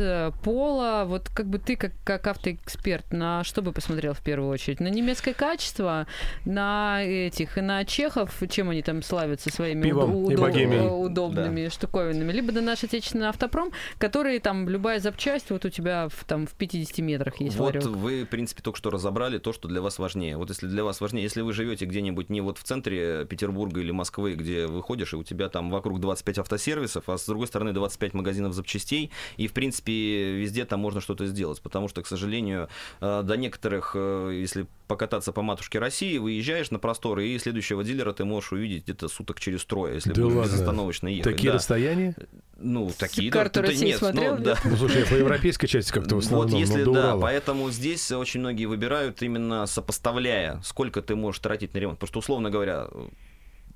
[0.43, 4.79] пола, вот как бы ты как, как автоэксперт, на что бы посмотрел в первую очередь?
[4.79, 6.07] На немецкое качество,
[6.45, 11.69] на этих, и на чехов, чем они там славятся своими Пивом уд- удоб- удобными да.
[11.69, 16.47] штуковинами, либо на наш отечественный автопром, который там любая запчасть вот у тебя в, там
[16.47, 17.55] в 50 метрах есть.
[17.57, 17.83] Вот ларек.
[17.85, 20.37] вы, в принципе, только что разобрали то, что для вас важнее.
[20.37, 23.91] Вот если для вас важнее, если вы живете где-нибудь не вот в центре Петербурга или
[23.91, 28.13] Москвы, где выходишь, и у тебя там вокруг 25 автосервисов, а с другой стороны 25
[28.13, 32.69] магазинов запчастей, и, в принципе, принципе, везде там можно что-то сделать, потому что, к сожалению,
[32.99, 38.13] э, до некоторых, э, если покататься по матушке России, выезжаешь на просторы, и следующего дилера
[38.13, 40.51] ты можешь увидеть где-то суток через трое, если да будешь ладно.
[40.51, 41.33] безостановочно ехать.
[41.33, 41.57] Такие да.
[41.57, 42.15] расстояния?
[42.57, 43.67] Ну, такие, Карту да.
[43.67, 44.57] России нет, смотрел, ну, да.
[44.63, 46.51] Ну, слушай, по европейской части как-то в основном.
[46.51, 51.79] Вот если, да, поэтому здесь очень многие выбирают именно сопоставляя, сколько ты можешь тратить на
[51.79, 51.99] ремонт.
[51.99, 52.87] Потому что, условно говоря,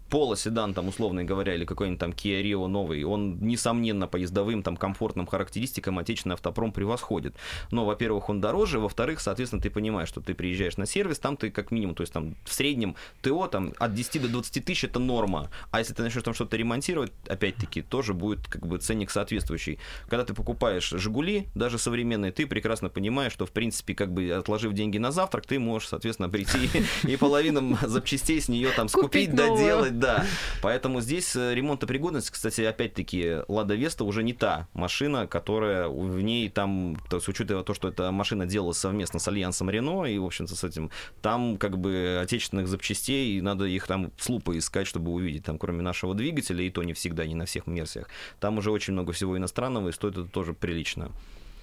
[0.09, 4.77] полоседан, там, условно говоря, или какой-нибудь там Kia Rio новый, он, несомненно, по ездовым, там,
[4.77, 7.35] комфортным характеристикам отечественный автопром превосходит.
[7.71, 11.49] Но, во-первых, он дороже, во-вторых, соответственно, ты понимаешь, что ты приезжаешь на сервис, там ты
[11.49, 14.99] как минимум, то есть там в среднем ТО там от 10 до 20 тысяч это
[14.99, 19.79] норма, а если ты начнешь там что-то ремонтировать, опять-таки, тоже будет как бы ценник соответствующий.
[20.07, 24.73] Когда ты покупаешь Жигули, даже современные, ты прекрасно понимаешь, что, в принципе, как бы отложив
[24.73, 26.69] деньги на завтрак, ты можешь, соответственно, прийти
[27.03, 30.25] и половину запчастей с нее там скупить, доделать, да.
[30.61, 36.49] Поэтому здесь э, ремонтопригодность, кстати, опять-таки, Лада Веста уже не та машина, которая в ней
[36.49, 40.25] там, то есть учитывая то, что эта машина делалась совместно с Альянсом Рено, и, в
[40.25, 45.11] общем-то, с этим, там как бы отечественных запчастей, надо их там с лупой искать, чтобы
[45.11, 48.09] увидеть, там, кроме нашего двигателя, и то не всегда, не на всех версиях.
[48.39, 51.11] Там уже очень много всего иностранного, и стоит это тоже прилично.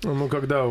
[0.04, 0.66] Ну, когда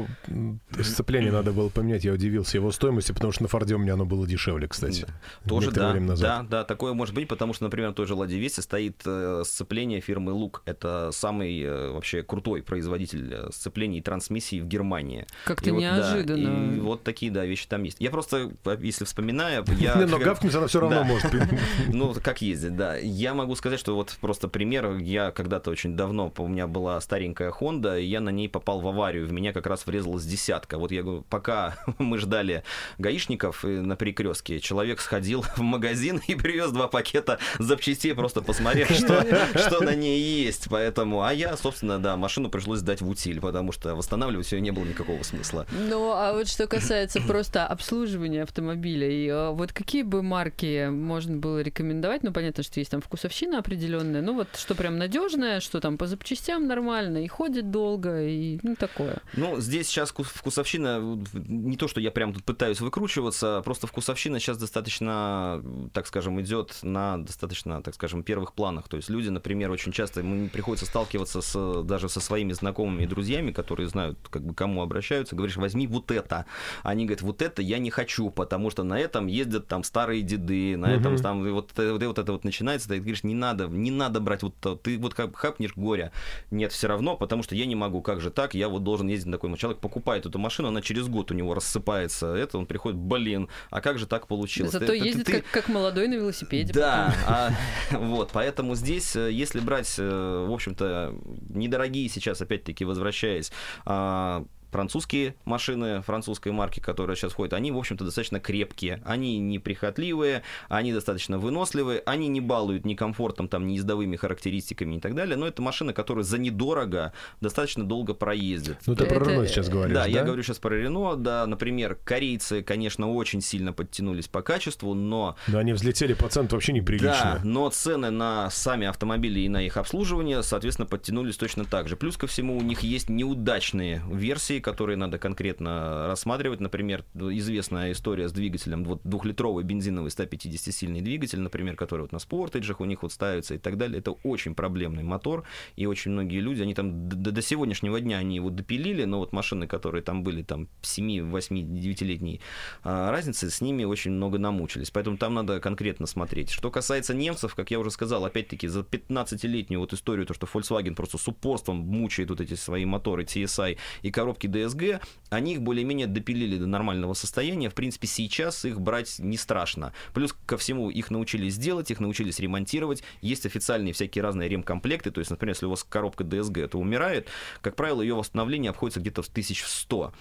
[0.82, 4.06] сцепление надо было поменять, я удивился его стоимости, потому что на Форде у меня оно
[4.06, 5.06] было дешевле, кстати.
[5.48, 6.48] Тоже, да, время назад.
[6.50, 9.44] да, да, такое может быть, потому что, например, в той же Ладе Весе стоит э,
[9.46, 10.62] сцепление фирмы Лук.
[10.66, 15.26] Это самый э, вообще крутой производитель э, сцеплений и трансмиссий в Германии.
[15.46, 16.50] Как-то и неожиданно.
[16.50, 17.98] Вот, да, и вот такие, да, вещи там есть.
[18.00, 19.66] Я просто, если вспоминаю...
[19.80, 21.32] Я, но гавкнуть она все равно может.
[21.88, 22.98] Ну, как ездить, да.
[22.98, 24.98] Я могу сказать, что вот просто пример.
[24.98, 28.88] Я когда-то очень давно, у меня была старенькая Honda, и я на ней попал в
[28.88, 30.78] аварию в меня как раз врезалась десятка.
[30.78, 32.64] Вот я говорю, пока мы ждали
[32.98, 39.26] гаишников на перекрестке, человек сходил в магазин и привез два пакета запчастей, просто посмотрев, что,
[39.56, 40.68] что на ней есть.
[40.70, 44.72] Поэтому, а я, собственно, да, машину пришлось сдать в утиль, потому что восстанавливать ее не
[44.72, 45.66] было никакого смысла.
[45.72, 51.62] Ну, а вот что касается просто обслуживания автомобилей, э, вот какие бы марки можно было
[51.62, 52.24] рекомендовать?
[52.24, 56.08] Ну, понятно, что есть там вкусовщина определенная, ну вот что прям надежное, что там по
[56.08, 59.11] запчастям нормально, и ходит долго, и ну такое.
[59.12, 59.24] Такое?
[59.34, 64.58] Ну, здесь сейчас вкусовщина, не то, что я прям тут пытаюсь выкручиваться, просто вкусовщина сейчас
[64.58, 68.88] достаточно, так скажем, идет на достаточно, так скажем, первых планах.
[68.88, 73.08] То есть люди, например, очень часто мы приходится сталкиваться с, даже со своими знакомыми и
[73.08, 76.46] друзьями, которые знают, как бы, кому обращаются, говоришь, возьми вот это.
[76.84, 80.78] Они говорят, вот это я не хочу, потому что на этом ездят там старые деды,
[80.78, 84.20] на этом там вот, вот, вот это вот начинается, ты говоришь, не надо, не надо
[84.20, 86.12] брать вот ты вот как хапнешь горя.
[86.52, 89.28] Нет, все равно, потому что я не могу, как же так, я вот должен ездить
[89.28, 89.56] на такой.
[89.58, 93.82] Человек покупает эту машину, она через год у него рассыпается, это он приходит, блин, а
[93.82, 94.72] как же так получилось?
[94.72, 96.74] Зато это, ездит ты, как, как молодой на велосипеде.
[96.74, 97.52] Да, а,
[97.92, 101.16] вот, поэтому здесь, э, если брать, э, в общем-то,
[101.50, 103.52] недорогие сейчас, опять-таки, возвращаясь,
[103.86, 109.02] а, французские машины французской марки, которые сейчас ходят, они, в общем-то, достаточно крепкие.
[109.06, 115.00] Они неприхотливые, они достаточно выносливые, они не балуют ни комфортом, там, ни ездовыми характеристиками и
[115.00, 118.78] так далее, но это машины, которые за недорого достаточно долго проездят.
[118.86, 119.16] Ну, ты это...
[119.16, 120.04] про Рено сейчас говоришь, да?
[120.04, 124.94] Да, я говорю сейчас про Рено, да, например, корейцы, конечно, очень сильно подтянулись по качеству,
[124.94, 125.36] но...
[125.48, 127.40] Да, они взлетели по ценам вообще неприлично.
[127.40, 131.96] Да, но цены на сами автомобили и на их обслуживание, соответственно, подтянулись точно так же.
[131.96, 136.60] Плюс ко всему у них есть неудачные версии, которые надо конкретно рассматривать.
[136.60, 142.80] Например, известная история с двигателем, вот двухлитровый бензиновый 150-сильный двигатель, например, который вот на спортеджах
[142.80, 144.00] у них вот ставится и так далее.
[144.00, 145.44] Это очень проблемный мотор,
[145.76, 149.34] и очень многие люди, они там до, до сегодняшнего дня они его допилили, но вот
[149.34, 152.42] машины, которые там были, там 7, 8, 9-летней
[152.84, 154.92] разницы, с ними очень много намучились.
[154.92, 156.50] Поэтому там надо конкретно смотреть.
[156.52, 160.96] Что касается немцев, как я уже сказал, опять-таки, за 15-летнюю вот историю, то, что Volkswagen
[160.96, 166.08] просто с упорством мучает вот эти свои моторы TSI и коробки DSG, они их более-менее
[166.08, 167.70] допилили до нормального состояния.
[167.70, 169.94] В принципе, сейчас их брать не страшно.
[170.14, 173.04] Плюс ко всему их научились делать, их научились ремонтировать.
[173.22, 175.12] Есть официальные всякие разные ремкомплекты.
[175.12, 177.28] То есть, например, если у вас коробка DSG, то умирает,
[177.62, 180.14] как правило, ее восстановление обходится где-то в 1100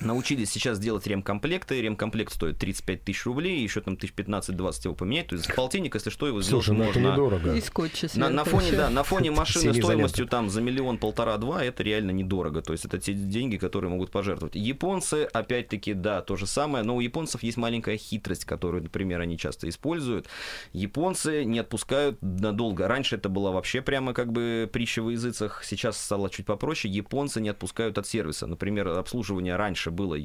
[0.00, 1.80] научились сейчас делать ремкомплекты.
[1.80, 5.28] Ремкомплект стоит 35 тысяч рублей, еще там тысяч 15-20 его поменять.
[5.28, 7.12] То есть за полтинник, если что, его сделать ну можно.
[7.12, 7.54] недорого.
[7.54, 11.64] И скотча на, на фоне, да, на фоне машины стоимостью там за миллион, полтора, два,
[11.64, 12.62] это реально недорого.
[12.62, 14.54] То есть это те деньги, которые могут пожертвовать.
[14.54, 19.38] Японцы, опять-таки, да, то же самое, но у японцев есть маленькая хитрость, которую, например, они
[19.38, 20.26] часто используют.
[20.72, 22.88] Японцы не отпускают надолго.
[22.88, 26.92] Раньше это было вообще прямо как бы притча в языцах, сейчас стало чуть попроще.
[26.92, 28.46] Японцы не отпускают от сервиса.
[28.46, 30.16] Например, обслуживание раньше было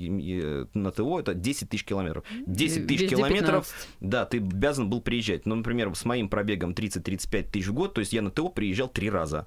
[0.73, 2.23] на ТО это 10 тысяч километров.
[2.47, 3.89] 10 тысяч километров, 15.
[3.99, 5.45] да, ты обязан был приезжать.
[5.45, 8.89] Ну, например, с моим пробегом 30-35 тысяч в год, то есть я на ТО приезжал
[8.89, 9.45] три раза.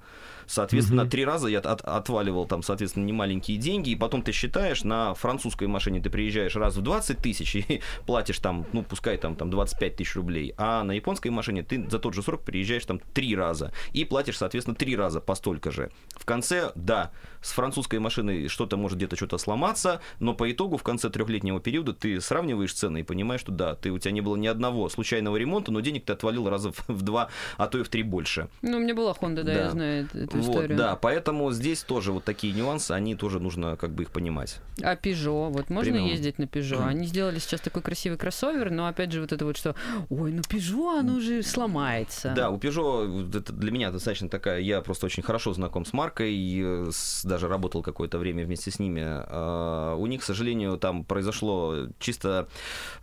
[0.49, 1.11] Соответственно, угу.
[1.11, 5.67] три раза я от, отваливал там, соответственно, немаленькие деньги, и потом ты считаешь, на французской
[5.67, 9.95] машине ты приезжаешь раз в 20 тысяч и платишь там, ну, пускай там, там 25
[9.95, 13.71] тысяч рублей, а на японской машине ты за тот же срок приезжаешь там три раза
[13.93, 15.91] и платишь, соответственно, три раза по столько же.
[16.15, 17.11] В конце, да,
[17.43, 21.93] с французской машиной что-то может где-то что-то сломаться, но по итогу в конце трехлетнего периода
[21.93, 25.37] ты сравниваешь цены и понимаешь, что да, ты, у тебя не было ни одного случайного
[25.37, 28.49] ремонта, но денег ты отвалил раза в, в два, а то и в три больше.
[28.63, 29.51] Ну, у меня была Honda, да, да.
[29.53, 30.09] я знаю
[30.39, 30.77] эту вот, историю.
[30.77, 34.59] Да, поэтому здесь тоже вот такие нюансы, они тоже нужно как бы их понимать.
[34.81, 36.11] А Peugeot, вот можно Примерно.
[36.11, 36.85] ездить на Peugeot?
[36.85, 39.75] Они сделали сейчас такой красивый кроссовер, но опять же вот это вот что,
[40.09, 42.33] ой, ну Peugeot, оно же сломается.
[42.35, 46.33] Да, у Peugeot, это для меня достаточно такая, я просто очень хорошо знаком с маркой,
[46.33, 48.99] и э, с, даже работал какое-то время вместе с ними.
[48.99, 52.47] Uh, у них, к сожалению, там произошло чисто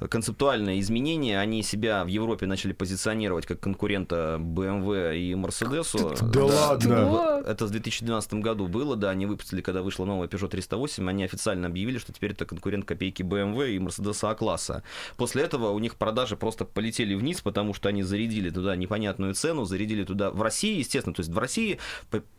[0.09, 6.17] концептуальное изменение, они себя в Европе начали позиционировать как конкурента BMW и Mercedes.
[6.21, 6.97] Да, да ладно?
[7.27, 11.67] Это в 2012 году было, да, они выпустили, когда вышла новая Peugeot 308, они официально
[11.67, 14.83] объявили, что теперь это конкурент копейки BMW и Mercedes А-класса.
[15.17, 19.65] После этого у них продажи просто полетели вниз, потому что они зарядили туда непонятную цену,
[19.65, 21.79] зарядили туда в России, естественно, то есть в России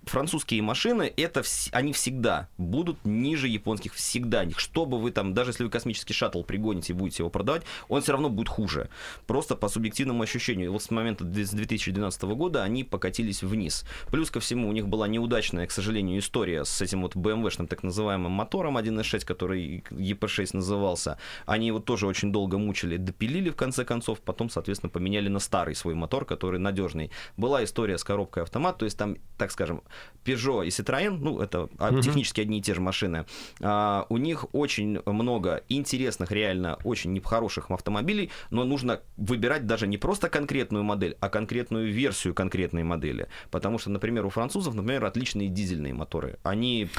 [0.04, 4.48] французские машины, это они всегда будут ниже японских, всегда.
[4.56, 8.02] Что бы вы там, даже если вы космический шаттл пригоните и будете его продавать, он
[8.02, 8.90] все равно будет хуже.
[9.26, 10.72] Просто по субъективному ощущению.
[10.72, 13.86] Вот с момента 2012 года они покатились вниз.
[14.12, 17.84] Плюс ко всему у них была неудачная, к сожалению, история с этим вот BMW-шным так
[17.84, 21.18] называемым мотором 1.6, который EP6 назывался.
[21.46, 25.76] Они его тоже очень долго мучили, допилили в конце концов, потом, соответственно, поменяли на старый
[25.76, 27.12] свой мотор, который надежный.
[27.38, 29.82] Была история с коробкой автомат, то есть там, так скажем,
[30.24, 32.02] Peugeot и Citroën, ну, это угу.
[32.02, 33.26] технически одни и те же машины,
[33.62, 39.98] а, у них очень много интересных, реально очень нехороших автомобилей, но нужно выбирать даже не
[39.98, 43.28] просто конкретную модель, а конкретную версию конкретной модели.
[43.52, 46.38] Потому что, например, у французов, например, отличные дизельные моторы.
[46.44, 46.90] Они,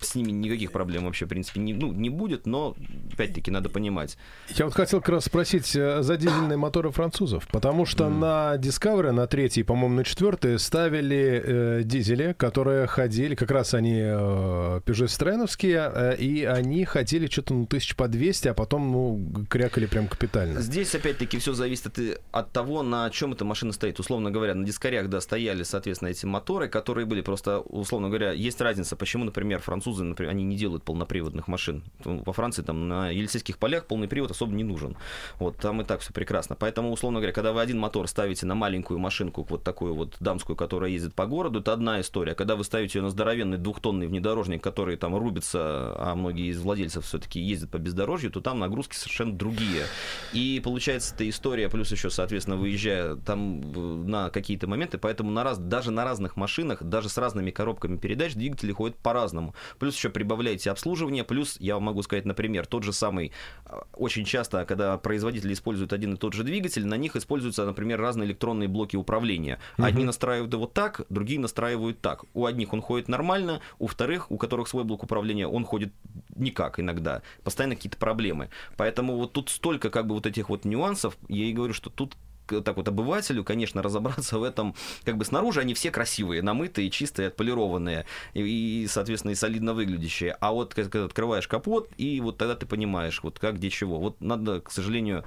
[0.00, 2.76] с ними никаких проблем вообще, в принципе, не, ну, не будет, но,
[3.12, 4.16] опять-таки, надо понимать.
[4.48, 8.18] Я вот хотел как раз спросить э, за дизельные моторы французов, потому что mm.
[8.18, 14.00] на Discovery, на третий, по-моему, на четвертый ставили э, дизели, которые ходили, как раз они
[14.00, 19.46] э, Peugeot Citroёновские, э, и они ходили что-то ну, тысяч по 200, а потом, ну,
[19.48, 20.60] крякали прям капитально.
[20.60, 21.98] Здесь, опять-таки, все зависит от,
[22.32, 24.00] от того, на чем эта машина стоит.
[24.00, 28.60] Условно говоря, на дискарях, да, стояли, соответственно, эти моторы, которые были просто, условно говоря, есть
[28.60, 31.82] разница, почему, например, французы, например, они не делают полноприводных машин.
[32.04, 34.96] Во Франции там на Елисейских полях полный привод особо не нужен.
[35.38, 36.56] Вот там и так все прекрасно.
[36.56, 40.56] Поэтому, условно говоря, когда вы один мотор ставите на маленькую машинку, вот такую вот дамскую,
[40.56, 42.34] которая ездит по городу, это одна история.
[42.34, 47.04] Когда вы ставите ее на здоровенный двухтонный внедорожник, который там рубится, а многие из владельцев
[47.04, 49.84] все-таки ездят по бездорожью, то там нагрузки совершенно другие.
[50.32, 55.58] И получается эта история, плюс еще, соответственно, выезжая там на какие-то моменты, поэтому на раз,
[55.58, 59.54] даже на разных машинах, даже с разными коробками передач двигатели ходят по-разному.
[59.78, 63.32] Плюс еще прибавляете обслуживание, плюс, я могу сказать, например, тот же самый,
[63.64, 68.00] а, очень часто, когда производители используют один и тот же двигатель, на них используются, например,
[68.00, 69.58] разные электронные блоки управления.
[69.76, 72.24] Одни uh настраивают его так, другие настраивают так.
[72.32, 75.92] У одних он ходит нормально, у вторых, у которых свой блок управления, он ходит
[76.36, 77.22] никак иногда.
[77.42, 78.50] Постоянно какие-то проблемы.
[78.76, 82.16] Поэтому вот тут столько как бы вот этих вот нюансов, я и говорю, что тут
[82.46, 84.74] так вот обывателю, конечно, разобраться в этом,
[85.04, 88.42] как бы снаружи они все красивые, намытые, чистые, отполированные и,
[88.82, 90.36] и соответственно, и солидно выглядящие.
[90.40, 93.98] А вот когда открываешь капот, и вот тогда ты понимаешь, вот как, где, чего.
[93.98, 95.24] Вот надо, к сожалению,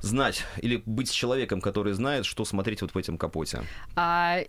[0.00, 3.62] знать или быть человеком, который знает, что смотреть вот в этом капоте.
[3.96, 4.42] А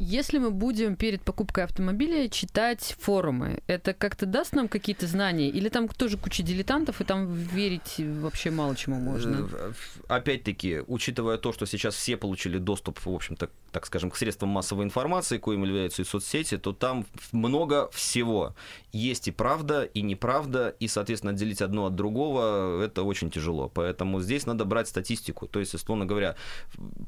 [0.00, 5.48] если мы будем перед покупкой автомобиля читать форумы, это как-то даст нам какие-то знания?
[5.48, 9.48] Или там тоже куча дилетантов, и там верить вообще мало чему можно?
[9.52, 9.72] Э,
[10.08, 14.84] опять-таки, учитывая то, что сейчас все получили доступ, в общем-то, так скажем, к средствам массовой
[14.84, 18.54] информации, коим являются и соцсети, то там много всего.
[18.92, 23.68] Есть и правда, и неправда, и, соответственно, отделить одно от другого это очень тяжело.
[23.68, 25.46] Поэтому здесь надо брать статистику.
[25.46, 26.36] То есть, условно говоря,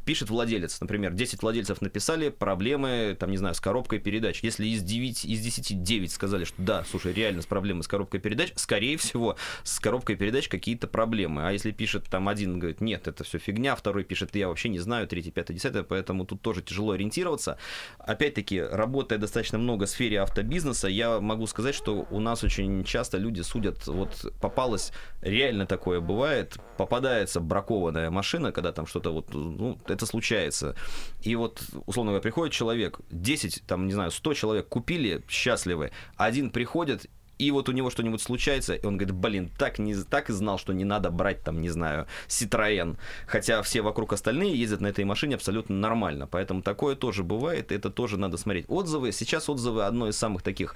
[0.04, 4.40] пишет владелец, например, 10 владельцев написали проблемы проблемы, там, не знаю, с коробкой передач.
[4.42, 8.20] Если из, 9, из 10 9 сказали, что да, слушай, реально с проблемой с коробкой
[8.20, 11.46] передач, скорее всего, с коробкой передач какие-то проблемы.
[11.46, 14.78] А если пишет там один, говорит, нет, это все фигня, второй пишет, я вообще не
[14.78, 17.58] знаю, третий, пятый, десятый, поэтому тут тоже тяжело ориентироваться.
[17.98, 23.18] Опять-таки, работая достаточно много в сфере автобизнеса, я могу сказать, что у нас очень часто
[23.18, 29.78] люди судят, вот попалось, реально такое бывает, попадается бракованная машина, когда там что-то вот, ну,
[29.86, 30.74] это случается.
[31.22, 35.90] И вот, условно говоря, приходит человек, человек, 10, там, не знаю, 100 человек купили, счастливы,
[36.16, 37.06] один приходит
[37.38, 40.58] и вот у него что-нибудь случается, и он говорит, блин, так, не, так и знал,
[40.58, 42.98] что не надо брать там, не знаю, Citroën.
[43.26, 46.26] Хотя все вокруг остальные ездят на этой машине абсолютно нормально.
[46.26, 48.66] Поэтому такое тоже бывает, это тоже надо смотреть.
[48.68, 50.74] Отзывы, сейчас отзывы одно из самых таких...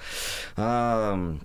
[0.56, 1.38] А, а,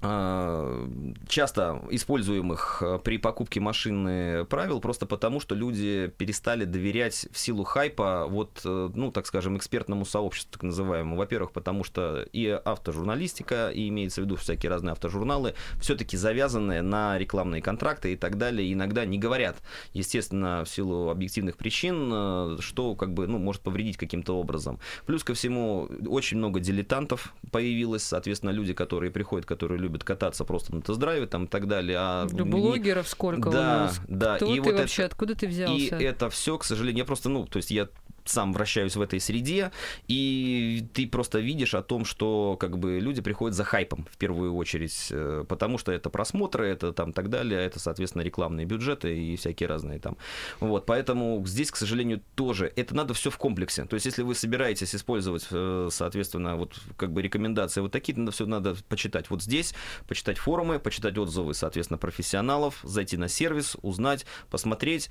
[0.00, 7.64] часто используемых а, при покупке машины правил, просто потому, что люди перестали доверять в силу
[7.64, 11.16] хайпа, вот, э, ну, так скажем, экспертному сообществу, так называемому.
[11.16, 17.18] Во-первых, потому что и автожурналистика, и имеется в виду всякие разные автожурналы, все-таки завязаны на
[17.18, 19.58] рекламные контракты и так далее, иногда не говорят,
[19.92, 24.78] естественно, в силу объективных причин, э, что, как бы, ну, может повредить каким-то образом.
[25.04, 30.44] Плюс ко всему, очень много дилетантов появилось, соответственно, люди, которые приходят, которые любят любят кататься
[30.44, 31.98] просто на тест-драйве там и так далее.
[32.00, 34.00] А да, блогеров сколько да, у нас?
[34.06, 35.98] Да, Кто и ты вот вообще, это, откуда ты взялся?
[35.98, 37.88] И это все, к сожалению, я просто, ну, то есть я
[38.24, 39.72] сам вращаюсь в этой среде,
[40.08, 44.54] и ты просто видишь о том, что как бы люди приходят за хайпом в первую
[44.54, 49.36] очередь, э, потому что это просмотры, это там так далее, это, соответственно, рекламные бюджеты и
[49.36, 50.16] всякие разные там.
[50.60, 53.84] Вот, поэтому здесь, к сожалению, тоже это надо все в комплексе.
[53.84, 58.32] То есть, если вы собираетесь использовать, э, соответственно, вот как бы рекомендации вот такие, надо
[58.32, 59.74] все надо почитать вот здесь,
[60.08, 65.10] почитать форумы, почитать отзывы, соответственно, профессионалов, зайти на сервис, узнать, посмотреть,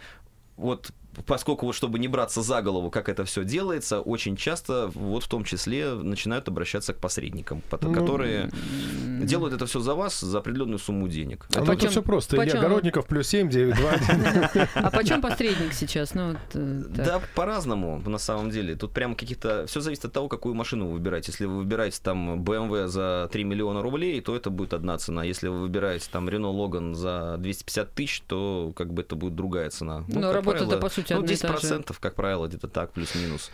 [0.59, 0.91] вот
[1.25, 5.27] поскольку вот чтобы не браться за голову, как это все делается, очень часто вот в
[5.27, 8.49] том числе начинают обращаться к посредникам, ну, которые
[9.21, 11.45] делают это все за вас за определенную сумму денег.
[11.55, 12.37] А ну, это все просто.
[12.37, 12.57] Почем...
[12.57, 14.67] Илья Городников плюс 7, 9, 2, 1.
[14.75, 16.13] А почем посредник сейчас?
[16.13, 18.75] Ну, э, да, по-разному, на самом деле.
[18.75, 19.65] Тут прямо какие-то...
[19.67, 21.31] Все зависит от того, какую машину вы выбираете.
[21.31, 25.23] Если вы выбираете там BMW за 3 миллиона рублей, то это будет одна цена.
[25.23, 29.69] Если вы выбираете там Renault Logan за 250 тысяч, то как бы это будет другая
[29.69, 30.03] цена.
[30.07, 33.51] Ну, Но работа-то, по сути, ну, 10%, как правило, где-то так, плюс-минус.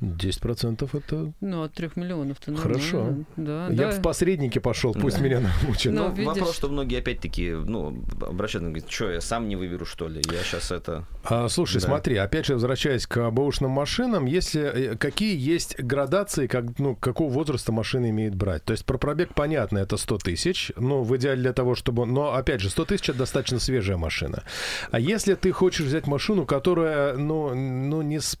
[0.00, 1.32] 10% это...
[1.40, 3.14] Ну, от 3 миллионов-то Хорошо.
[3.36, 3.90] Да, Я да.
[3.92, 5.24] в посреднике пошел, пусть да.
[5.24, 5.92] меня научат.
[5.92, 10.08] Но, ну, вопрос, что многие опять-таки, ну, обращаются, говорят, что, я сам не выберу, что
[10.08, 10.22] ли?
[10.30, 11.06] Я сейчас это...
[11.24, 11.86] А, слушай, да.
[11.86, 17.30] смотри, опять же, возвращаясь к бэушным машинам, если э, какие есть градации, как, ну, какого
[17.30, 18.64] возраста машина имеет брать?
[18.64, 22.06] То есть про пробег понятно, это 100 тысяч, ну, в идеале для того, чтобы...
[22.06, 24.42] Но, опять же, 100 тысяч— это достаточно свежая машина.
[24.90, 28.38] А если ты хочешь взять машину, которая, ну, ну не с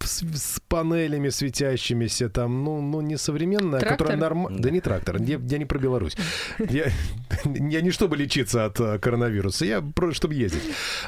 [0.00, 3.98] с, с панелями светящимися, там, ну, ну не современная, трактор?
[3.98, 4.58] которая нормально...
[4.58, 6.16] Да не трактор, я, я не про Беларусь.
[6.58, 6.92] Я,
[7.44, 10.62] я не чтобы лечиться от э, коронавируса, я просто чтобы ездить.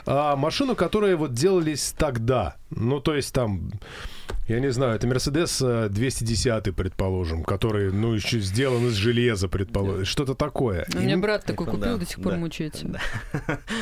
[0.06, 3.72] А машину, которые вот делались тогда, ну, то есть там
[4.48, 10.04] я не знаю, это Мерседес 210, предположим, который, ну, еще сделан из железа, предположим.
[10.04, 10.86] Что-то такое.
[10.94, 12.86] У меня брат такой купил, да, до сих пор да, мучается.
[12.86, 13.00] Да.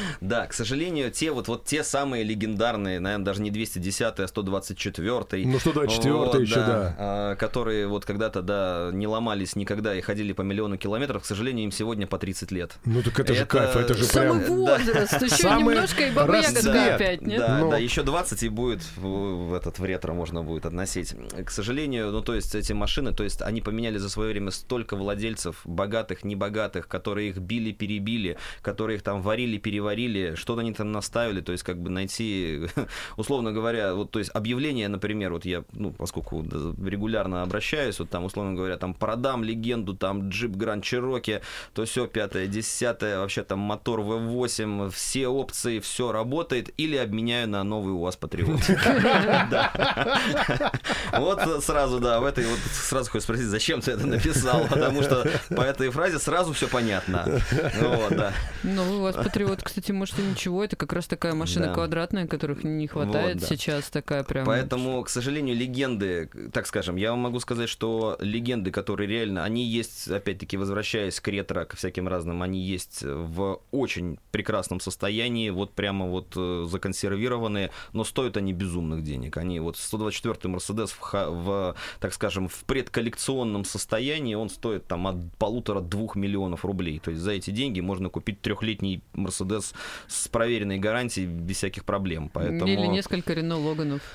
[0.21, 5.47] да, к сожалению, те вот, вот те самые легендарные, наверное, даже не 210, а 124.
[5.47, 6.67] Ну, 124 вот, еще, да.
[6.67, 6.97] да.
[6.99, 11.65] А, которые вот когда-то, да, не ломались никогда и ходили по миллиону километров, к сожалению,
[11.65, 12.77] им сегодня по 30 лет.
[12.85, 14.43] Ну, так это, это же кайф, это же прям...
[14.43, 17.39] Самый возраст, еще Самый немножко и баба ягодка опять, нет?
[17.39, 17.71] Да, Но...
[17.71, 21.15] да, еще 20 и будет в, в этот в ретро можно будет будет относить.
[21.45, 24.97] К сожалению, ну то есть эти машины, то есть они поменяли за свое время столько
[24.97, 30.93] владельцев, богатых, небогатых, которые их били, перебили, которые их там варили, переварили, что-то они там
[30.93, 32.69] наставили, то есть как бы найти,
[33.17, 38.25] условно говоря, вот то есть объявление, например, вот я, ну поскольку регулярно обращаюсь, вот там
[38.25, 41.41] условно говоря, там продам легенду, там джип Гранд Чироки,
[41.73, 47.65] то все пятое, десятое, вообще там мотор V8, все опции, все работает, или обменяю на
[47.65, 48.61] новый УАЗ Патриот.
[51.13, 55.29] Вот сразу, да, в этой вот сразу хочешь спросить, зачем ты это написал, потому что
[55.55, 57.41] по этой фразе сразу все понятно.
[57.81, 58.33] Вот, да.
[58.63, 61.75] Ну, у вас Патриот, кстати, может, и ничего, это как раз такая машина да.
[61.75, 63.47] квадратная, которых не хватает вот, да.
[63.47, 64.47] сейчас, такая прям...
[64.47, 69.65] Поэтому, к сожалению, легенды, так скажем, я вам могу сказать, что легенды, которые реально, они
[69.65, 75.75] есть, опять-таки, возвращаясь к ретро, к всяким разным, они есть в очень прекрасном состоянии, вот
[75.75, 79.37] прямо вот э, законсервированные, но стоят они безумных денег.
[79.37, 85.07] Они вот 124 четвертый Мерседес в, в, так скажем, в предколлекционном состоянии, он стоит там
[85.07, 86.99] от полутора-двух миллионов рублей.
[86.99, 89.75] То есть за эти деньги можно купить трехлетний Мерседес
[90.09, 92.31] с проверенной гарантией без всяких проблем.
[92.33, 92.67] Поэтому...
[92.67, 94.03] Или несколько Рено Логанов.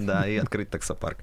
[0.00, 1.18] Да, и открыть таксопарк.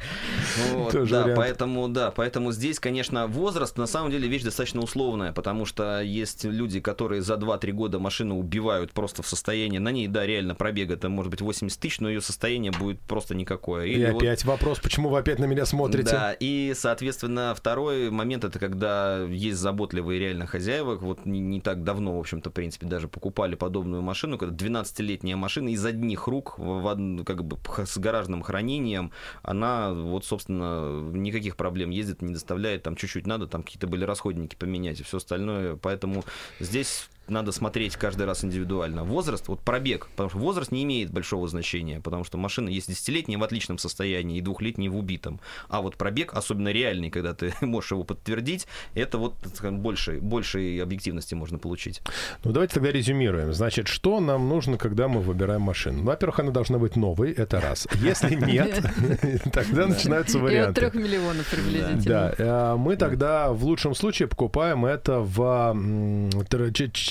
[0.93, 6.01] Да, поэтому, да, поэтому здесь, конечно, возраст на самом деле вещь достаточно условная, потому что
[6.01, 10.55] есть люди, которые за 2-3 года машину убивают просто в состоянии, на ней, да, реально
[10.55, 13.86] пробега, это может быть 80 тысяч, но ее состояние будет просто никакое такое.
[13.88, 14.21] Или и вот...
[14.21, 16.11] опять вопрос, почему вы опять на меня смотрите?
[16.11, 21.84] Да, и, соответственно, второй момент, это когда есть заботливые реально хозяева, вот не, не так
[21.84, 26.57] давно, в общем-то, в принципе, даже покупали подобную машину, когда 12-летняя машина из одних рук,
[26.57, 29.11] в, как бы с гаражным хранением,
[29.41, 34.55] она, вот, собственно, никаких проблем ездит, не доставляет, там чуть-чуть надо, там какие-то были расходники
[34.55, 36.24] поменять и все остальное, поэтому
[36.59, 39.03] здесь надо смотреть каждый раз индивидуально.
[39.03, 43.38] Возраст, вот пробег, потому что возраст не имеет большого значения, потому что машина есть десятилетняя
[43.39, 45.39] в отличном состоянии и двухлетняя в убитом.
[45.69, 50.82] А вот пробег, особенно реальный, когда ты можешь его подтвердить, это вот скажем, больше, большей
[50.82, 52.01] объективности можно получить.
[52.43, 53.53] Ну, давайте тогда резюмируем.
[53.53, 56.03] Значит, что нам нужно, когда мы выбираем машину?
[56.03, 57.88] Во-первых, она должна быть новой, это раз.
[57.95, 58.84] Если нет,
[59.53, 60.82] тогда начинаются варианты.
[60.82, 62.03] И от трех миллионов приблизительно.
[62.03, 65.74] Да, э, мы тогда в лучшем случае покупаем это в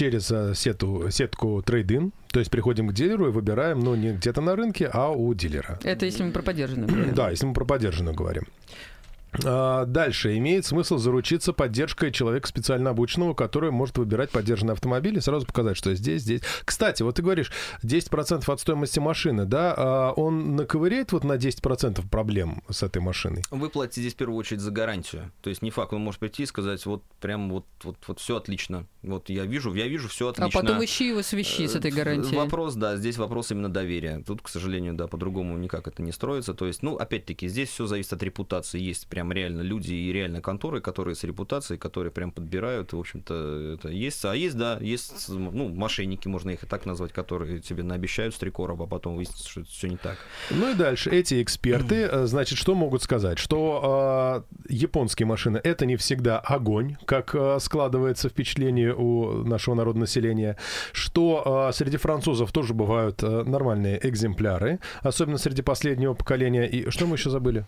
[0.03, 4.41] через э, сету, сетку трейдин, то есть приходим к дилеру и выбираем, ну, не где-то
[4.41, 5.79] на рынке, а у дилера.
[5.85, 7.15] Это если мы про поддержанную говорим.
[7.15, 8.49] Да, если мы про поддержанную говорим.
[9.45, 10.37] А, дальше.
[10.37, 15.77] Имеет смысл заручиться поддержкой человека специально обученного, который может выбирать поддержанный автомобиль и сразу показать,
[15.77, 16.43] что здесь, здесь.
[16.65, 17.51] Кстати, вот ты говоришь,
[17.83, 23.43] 10% от стоимости машины, да, а он наковыряет вот на 10% проблем с этой машиной?
[23.51, 25.33] Вы платите здесь в первую очередь за гарантию.
[25.41, 28.37] То есть не факт, он может прийти и сказать, вот прям вот, вот, вот все
[28.37, 28.87] отлично.
[29.03, 30.61] Вот я вижу, я вижу, все отлично.
[30.61, 32.37] А потом ищи его свищи с этой э, гарантией.
[32.37, 34.23] Вопрос, да, здесь вопрос именно доверия.
[34.27, 36.55] Тут, к сожалению, да, по-другому никак это не строится.
[36.55, 38.81] То есть, ну, опять-таки, здесь все зависит от репутации.
[38.81, 42.99] Есть прям прям реально люди и реально конторы, которые с репутацией, которые прям подбирают, в
[42.99, 44.25] общем-то, это есть.
[44.25, 48.81] А есть, да, есть, ну, мошенники, можно их и так назвать, которые тебе наобещают стрекоров,
[48.81, 50.19] а потом выяснится, что это все не так.
[50.51, 51.11] Ну и дальше.
[51.11, 53.39] Эти эксперты, э, значит, что могут сказать?
[53.39, 60.03] Что э, японские машины— это не всегда огонь, как э, складывается впечатление у нашего народного
[60.03, 60.57] населения,
[60.93, 66.67] что э, среди французов тоже бывают э, нормальные экземпляры, особенно среди последнего поколения.
[66.67, 67.65] И что мы еще забыли?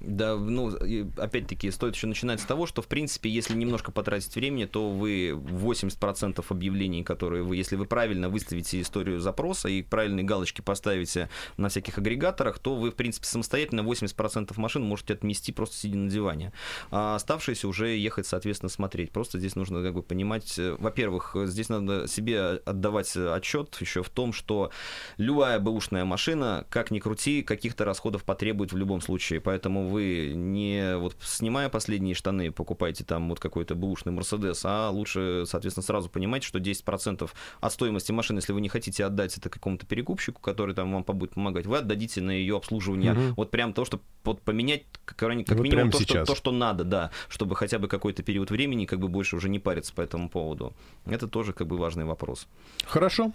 [0.00, 0.76] Да, ну,
[1.16, 5.30] опять-таки, стоит еще начинать с того, что, в принципе, если немножко потратить времени, то вы
[5.30, 11.70] 80% объявлений, которые вы, если вы правильно выставите историю запроса и правильные галочки поставите на
[11.70, 16.52] всяких агрегаторах, то вы, в принципе, самостоятельно 80% машин можете отмести просто сидя на диване.
[16.90, 19.12] А оставшиеся уже ехать, соответственно, смотреть.
[19.12, 24.10] Просто здесь нужно как бы понимать, э, во-первых, здесь надо себе отдавать отчет еще в
[24.10, 24.70] том, что
[25.16, 29.40] любая бэушная машина, как ни крути, каких-то расходов потребует в любом случае.
[29.40, 35.44] Поэтому вы не вот снимая последние штаны, покупайте там вот какой-то бэушный Мерседес, а лучше,
[35.46, 37.30] соответственно, сразу понимать, что 10%
[37.60, 41.34] от стоимости машины, если вы не хотите отдать это какому-то перекупщику, который там вам будет
[41.34, 43.12] помогать, вы отдадите на ее обслуживание.
[43.12, 43.34] Угу.
[43.36, 46.84] Вот прям то, что вот поменять как, как вот минимум то что, то, что надо,
[46.84, 50.28] да, чтобы хотя бы какой-то период времени как бы больше уже не париться по этому
[50.28, 50.74] поводу.
[51.06, 52.48] Это тоже как бы важный вопрос.
[52.84, 53.32] Хорошо.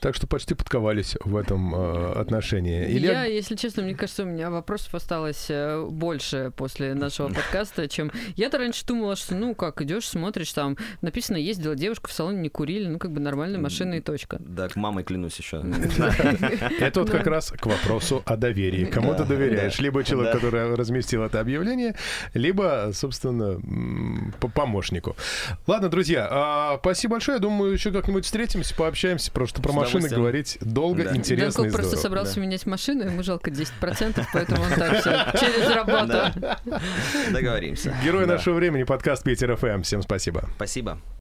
[0.00, 2.84] Так что почти подковались в этом э, отношении.
[2.84, 3.24] Илья...
[3.24, 8.10] Я, если честно, мне кажется, у меня вопросов осталось э, больше после нашего подкаста, чем...
[8.36, 12.48] Я-то раньше думала, что, ну, как, идешь, смотришь, там написано, ездила девушка в салоне, не
[12.48, 14.38] курили, ну, как бы нормальная машина и точка.
[14.40, 15.62] Да, к мамой клянусь еще.
[16.80, 18.84] Это вот как раз к вопросу о доверии.
[18.84, 19.78] Кому ты доверяешь?
[19.78, 21.94] Либо человек, который разместил это объявление,
[22.34, 23.60] либо, собственно,
[24.40, 25.16] по помощнику.
[25.66, 27.36] Ладно, друзья, а, спасибо большое.
[27.36, 31.82] Я думаю, еще как-нибудь встретимся, пообщаемся, потому что про машины говорить долго, интересно Данков и
[31.82, 36.18] просто собрался менять машину, ему жалко 10%, поэтому он так все через работу.
[37.32, 37.94] Договоримся.
[38.04, 39.82] Герой нашего времени, подкаст Питер ФМ.
[39.82, 40.48] Всем спасибо.
[40.56, 40.98] Спасибо.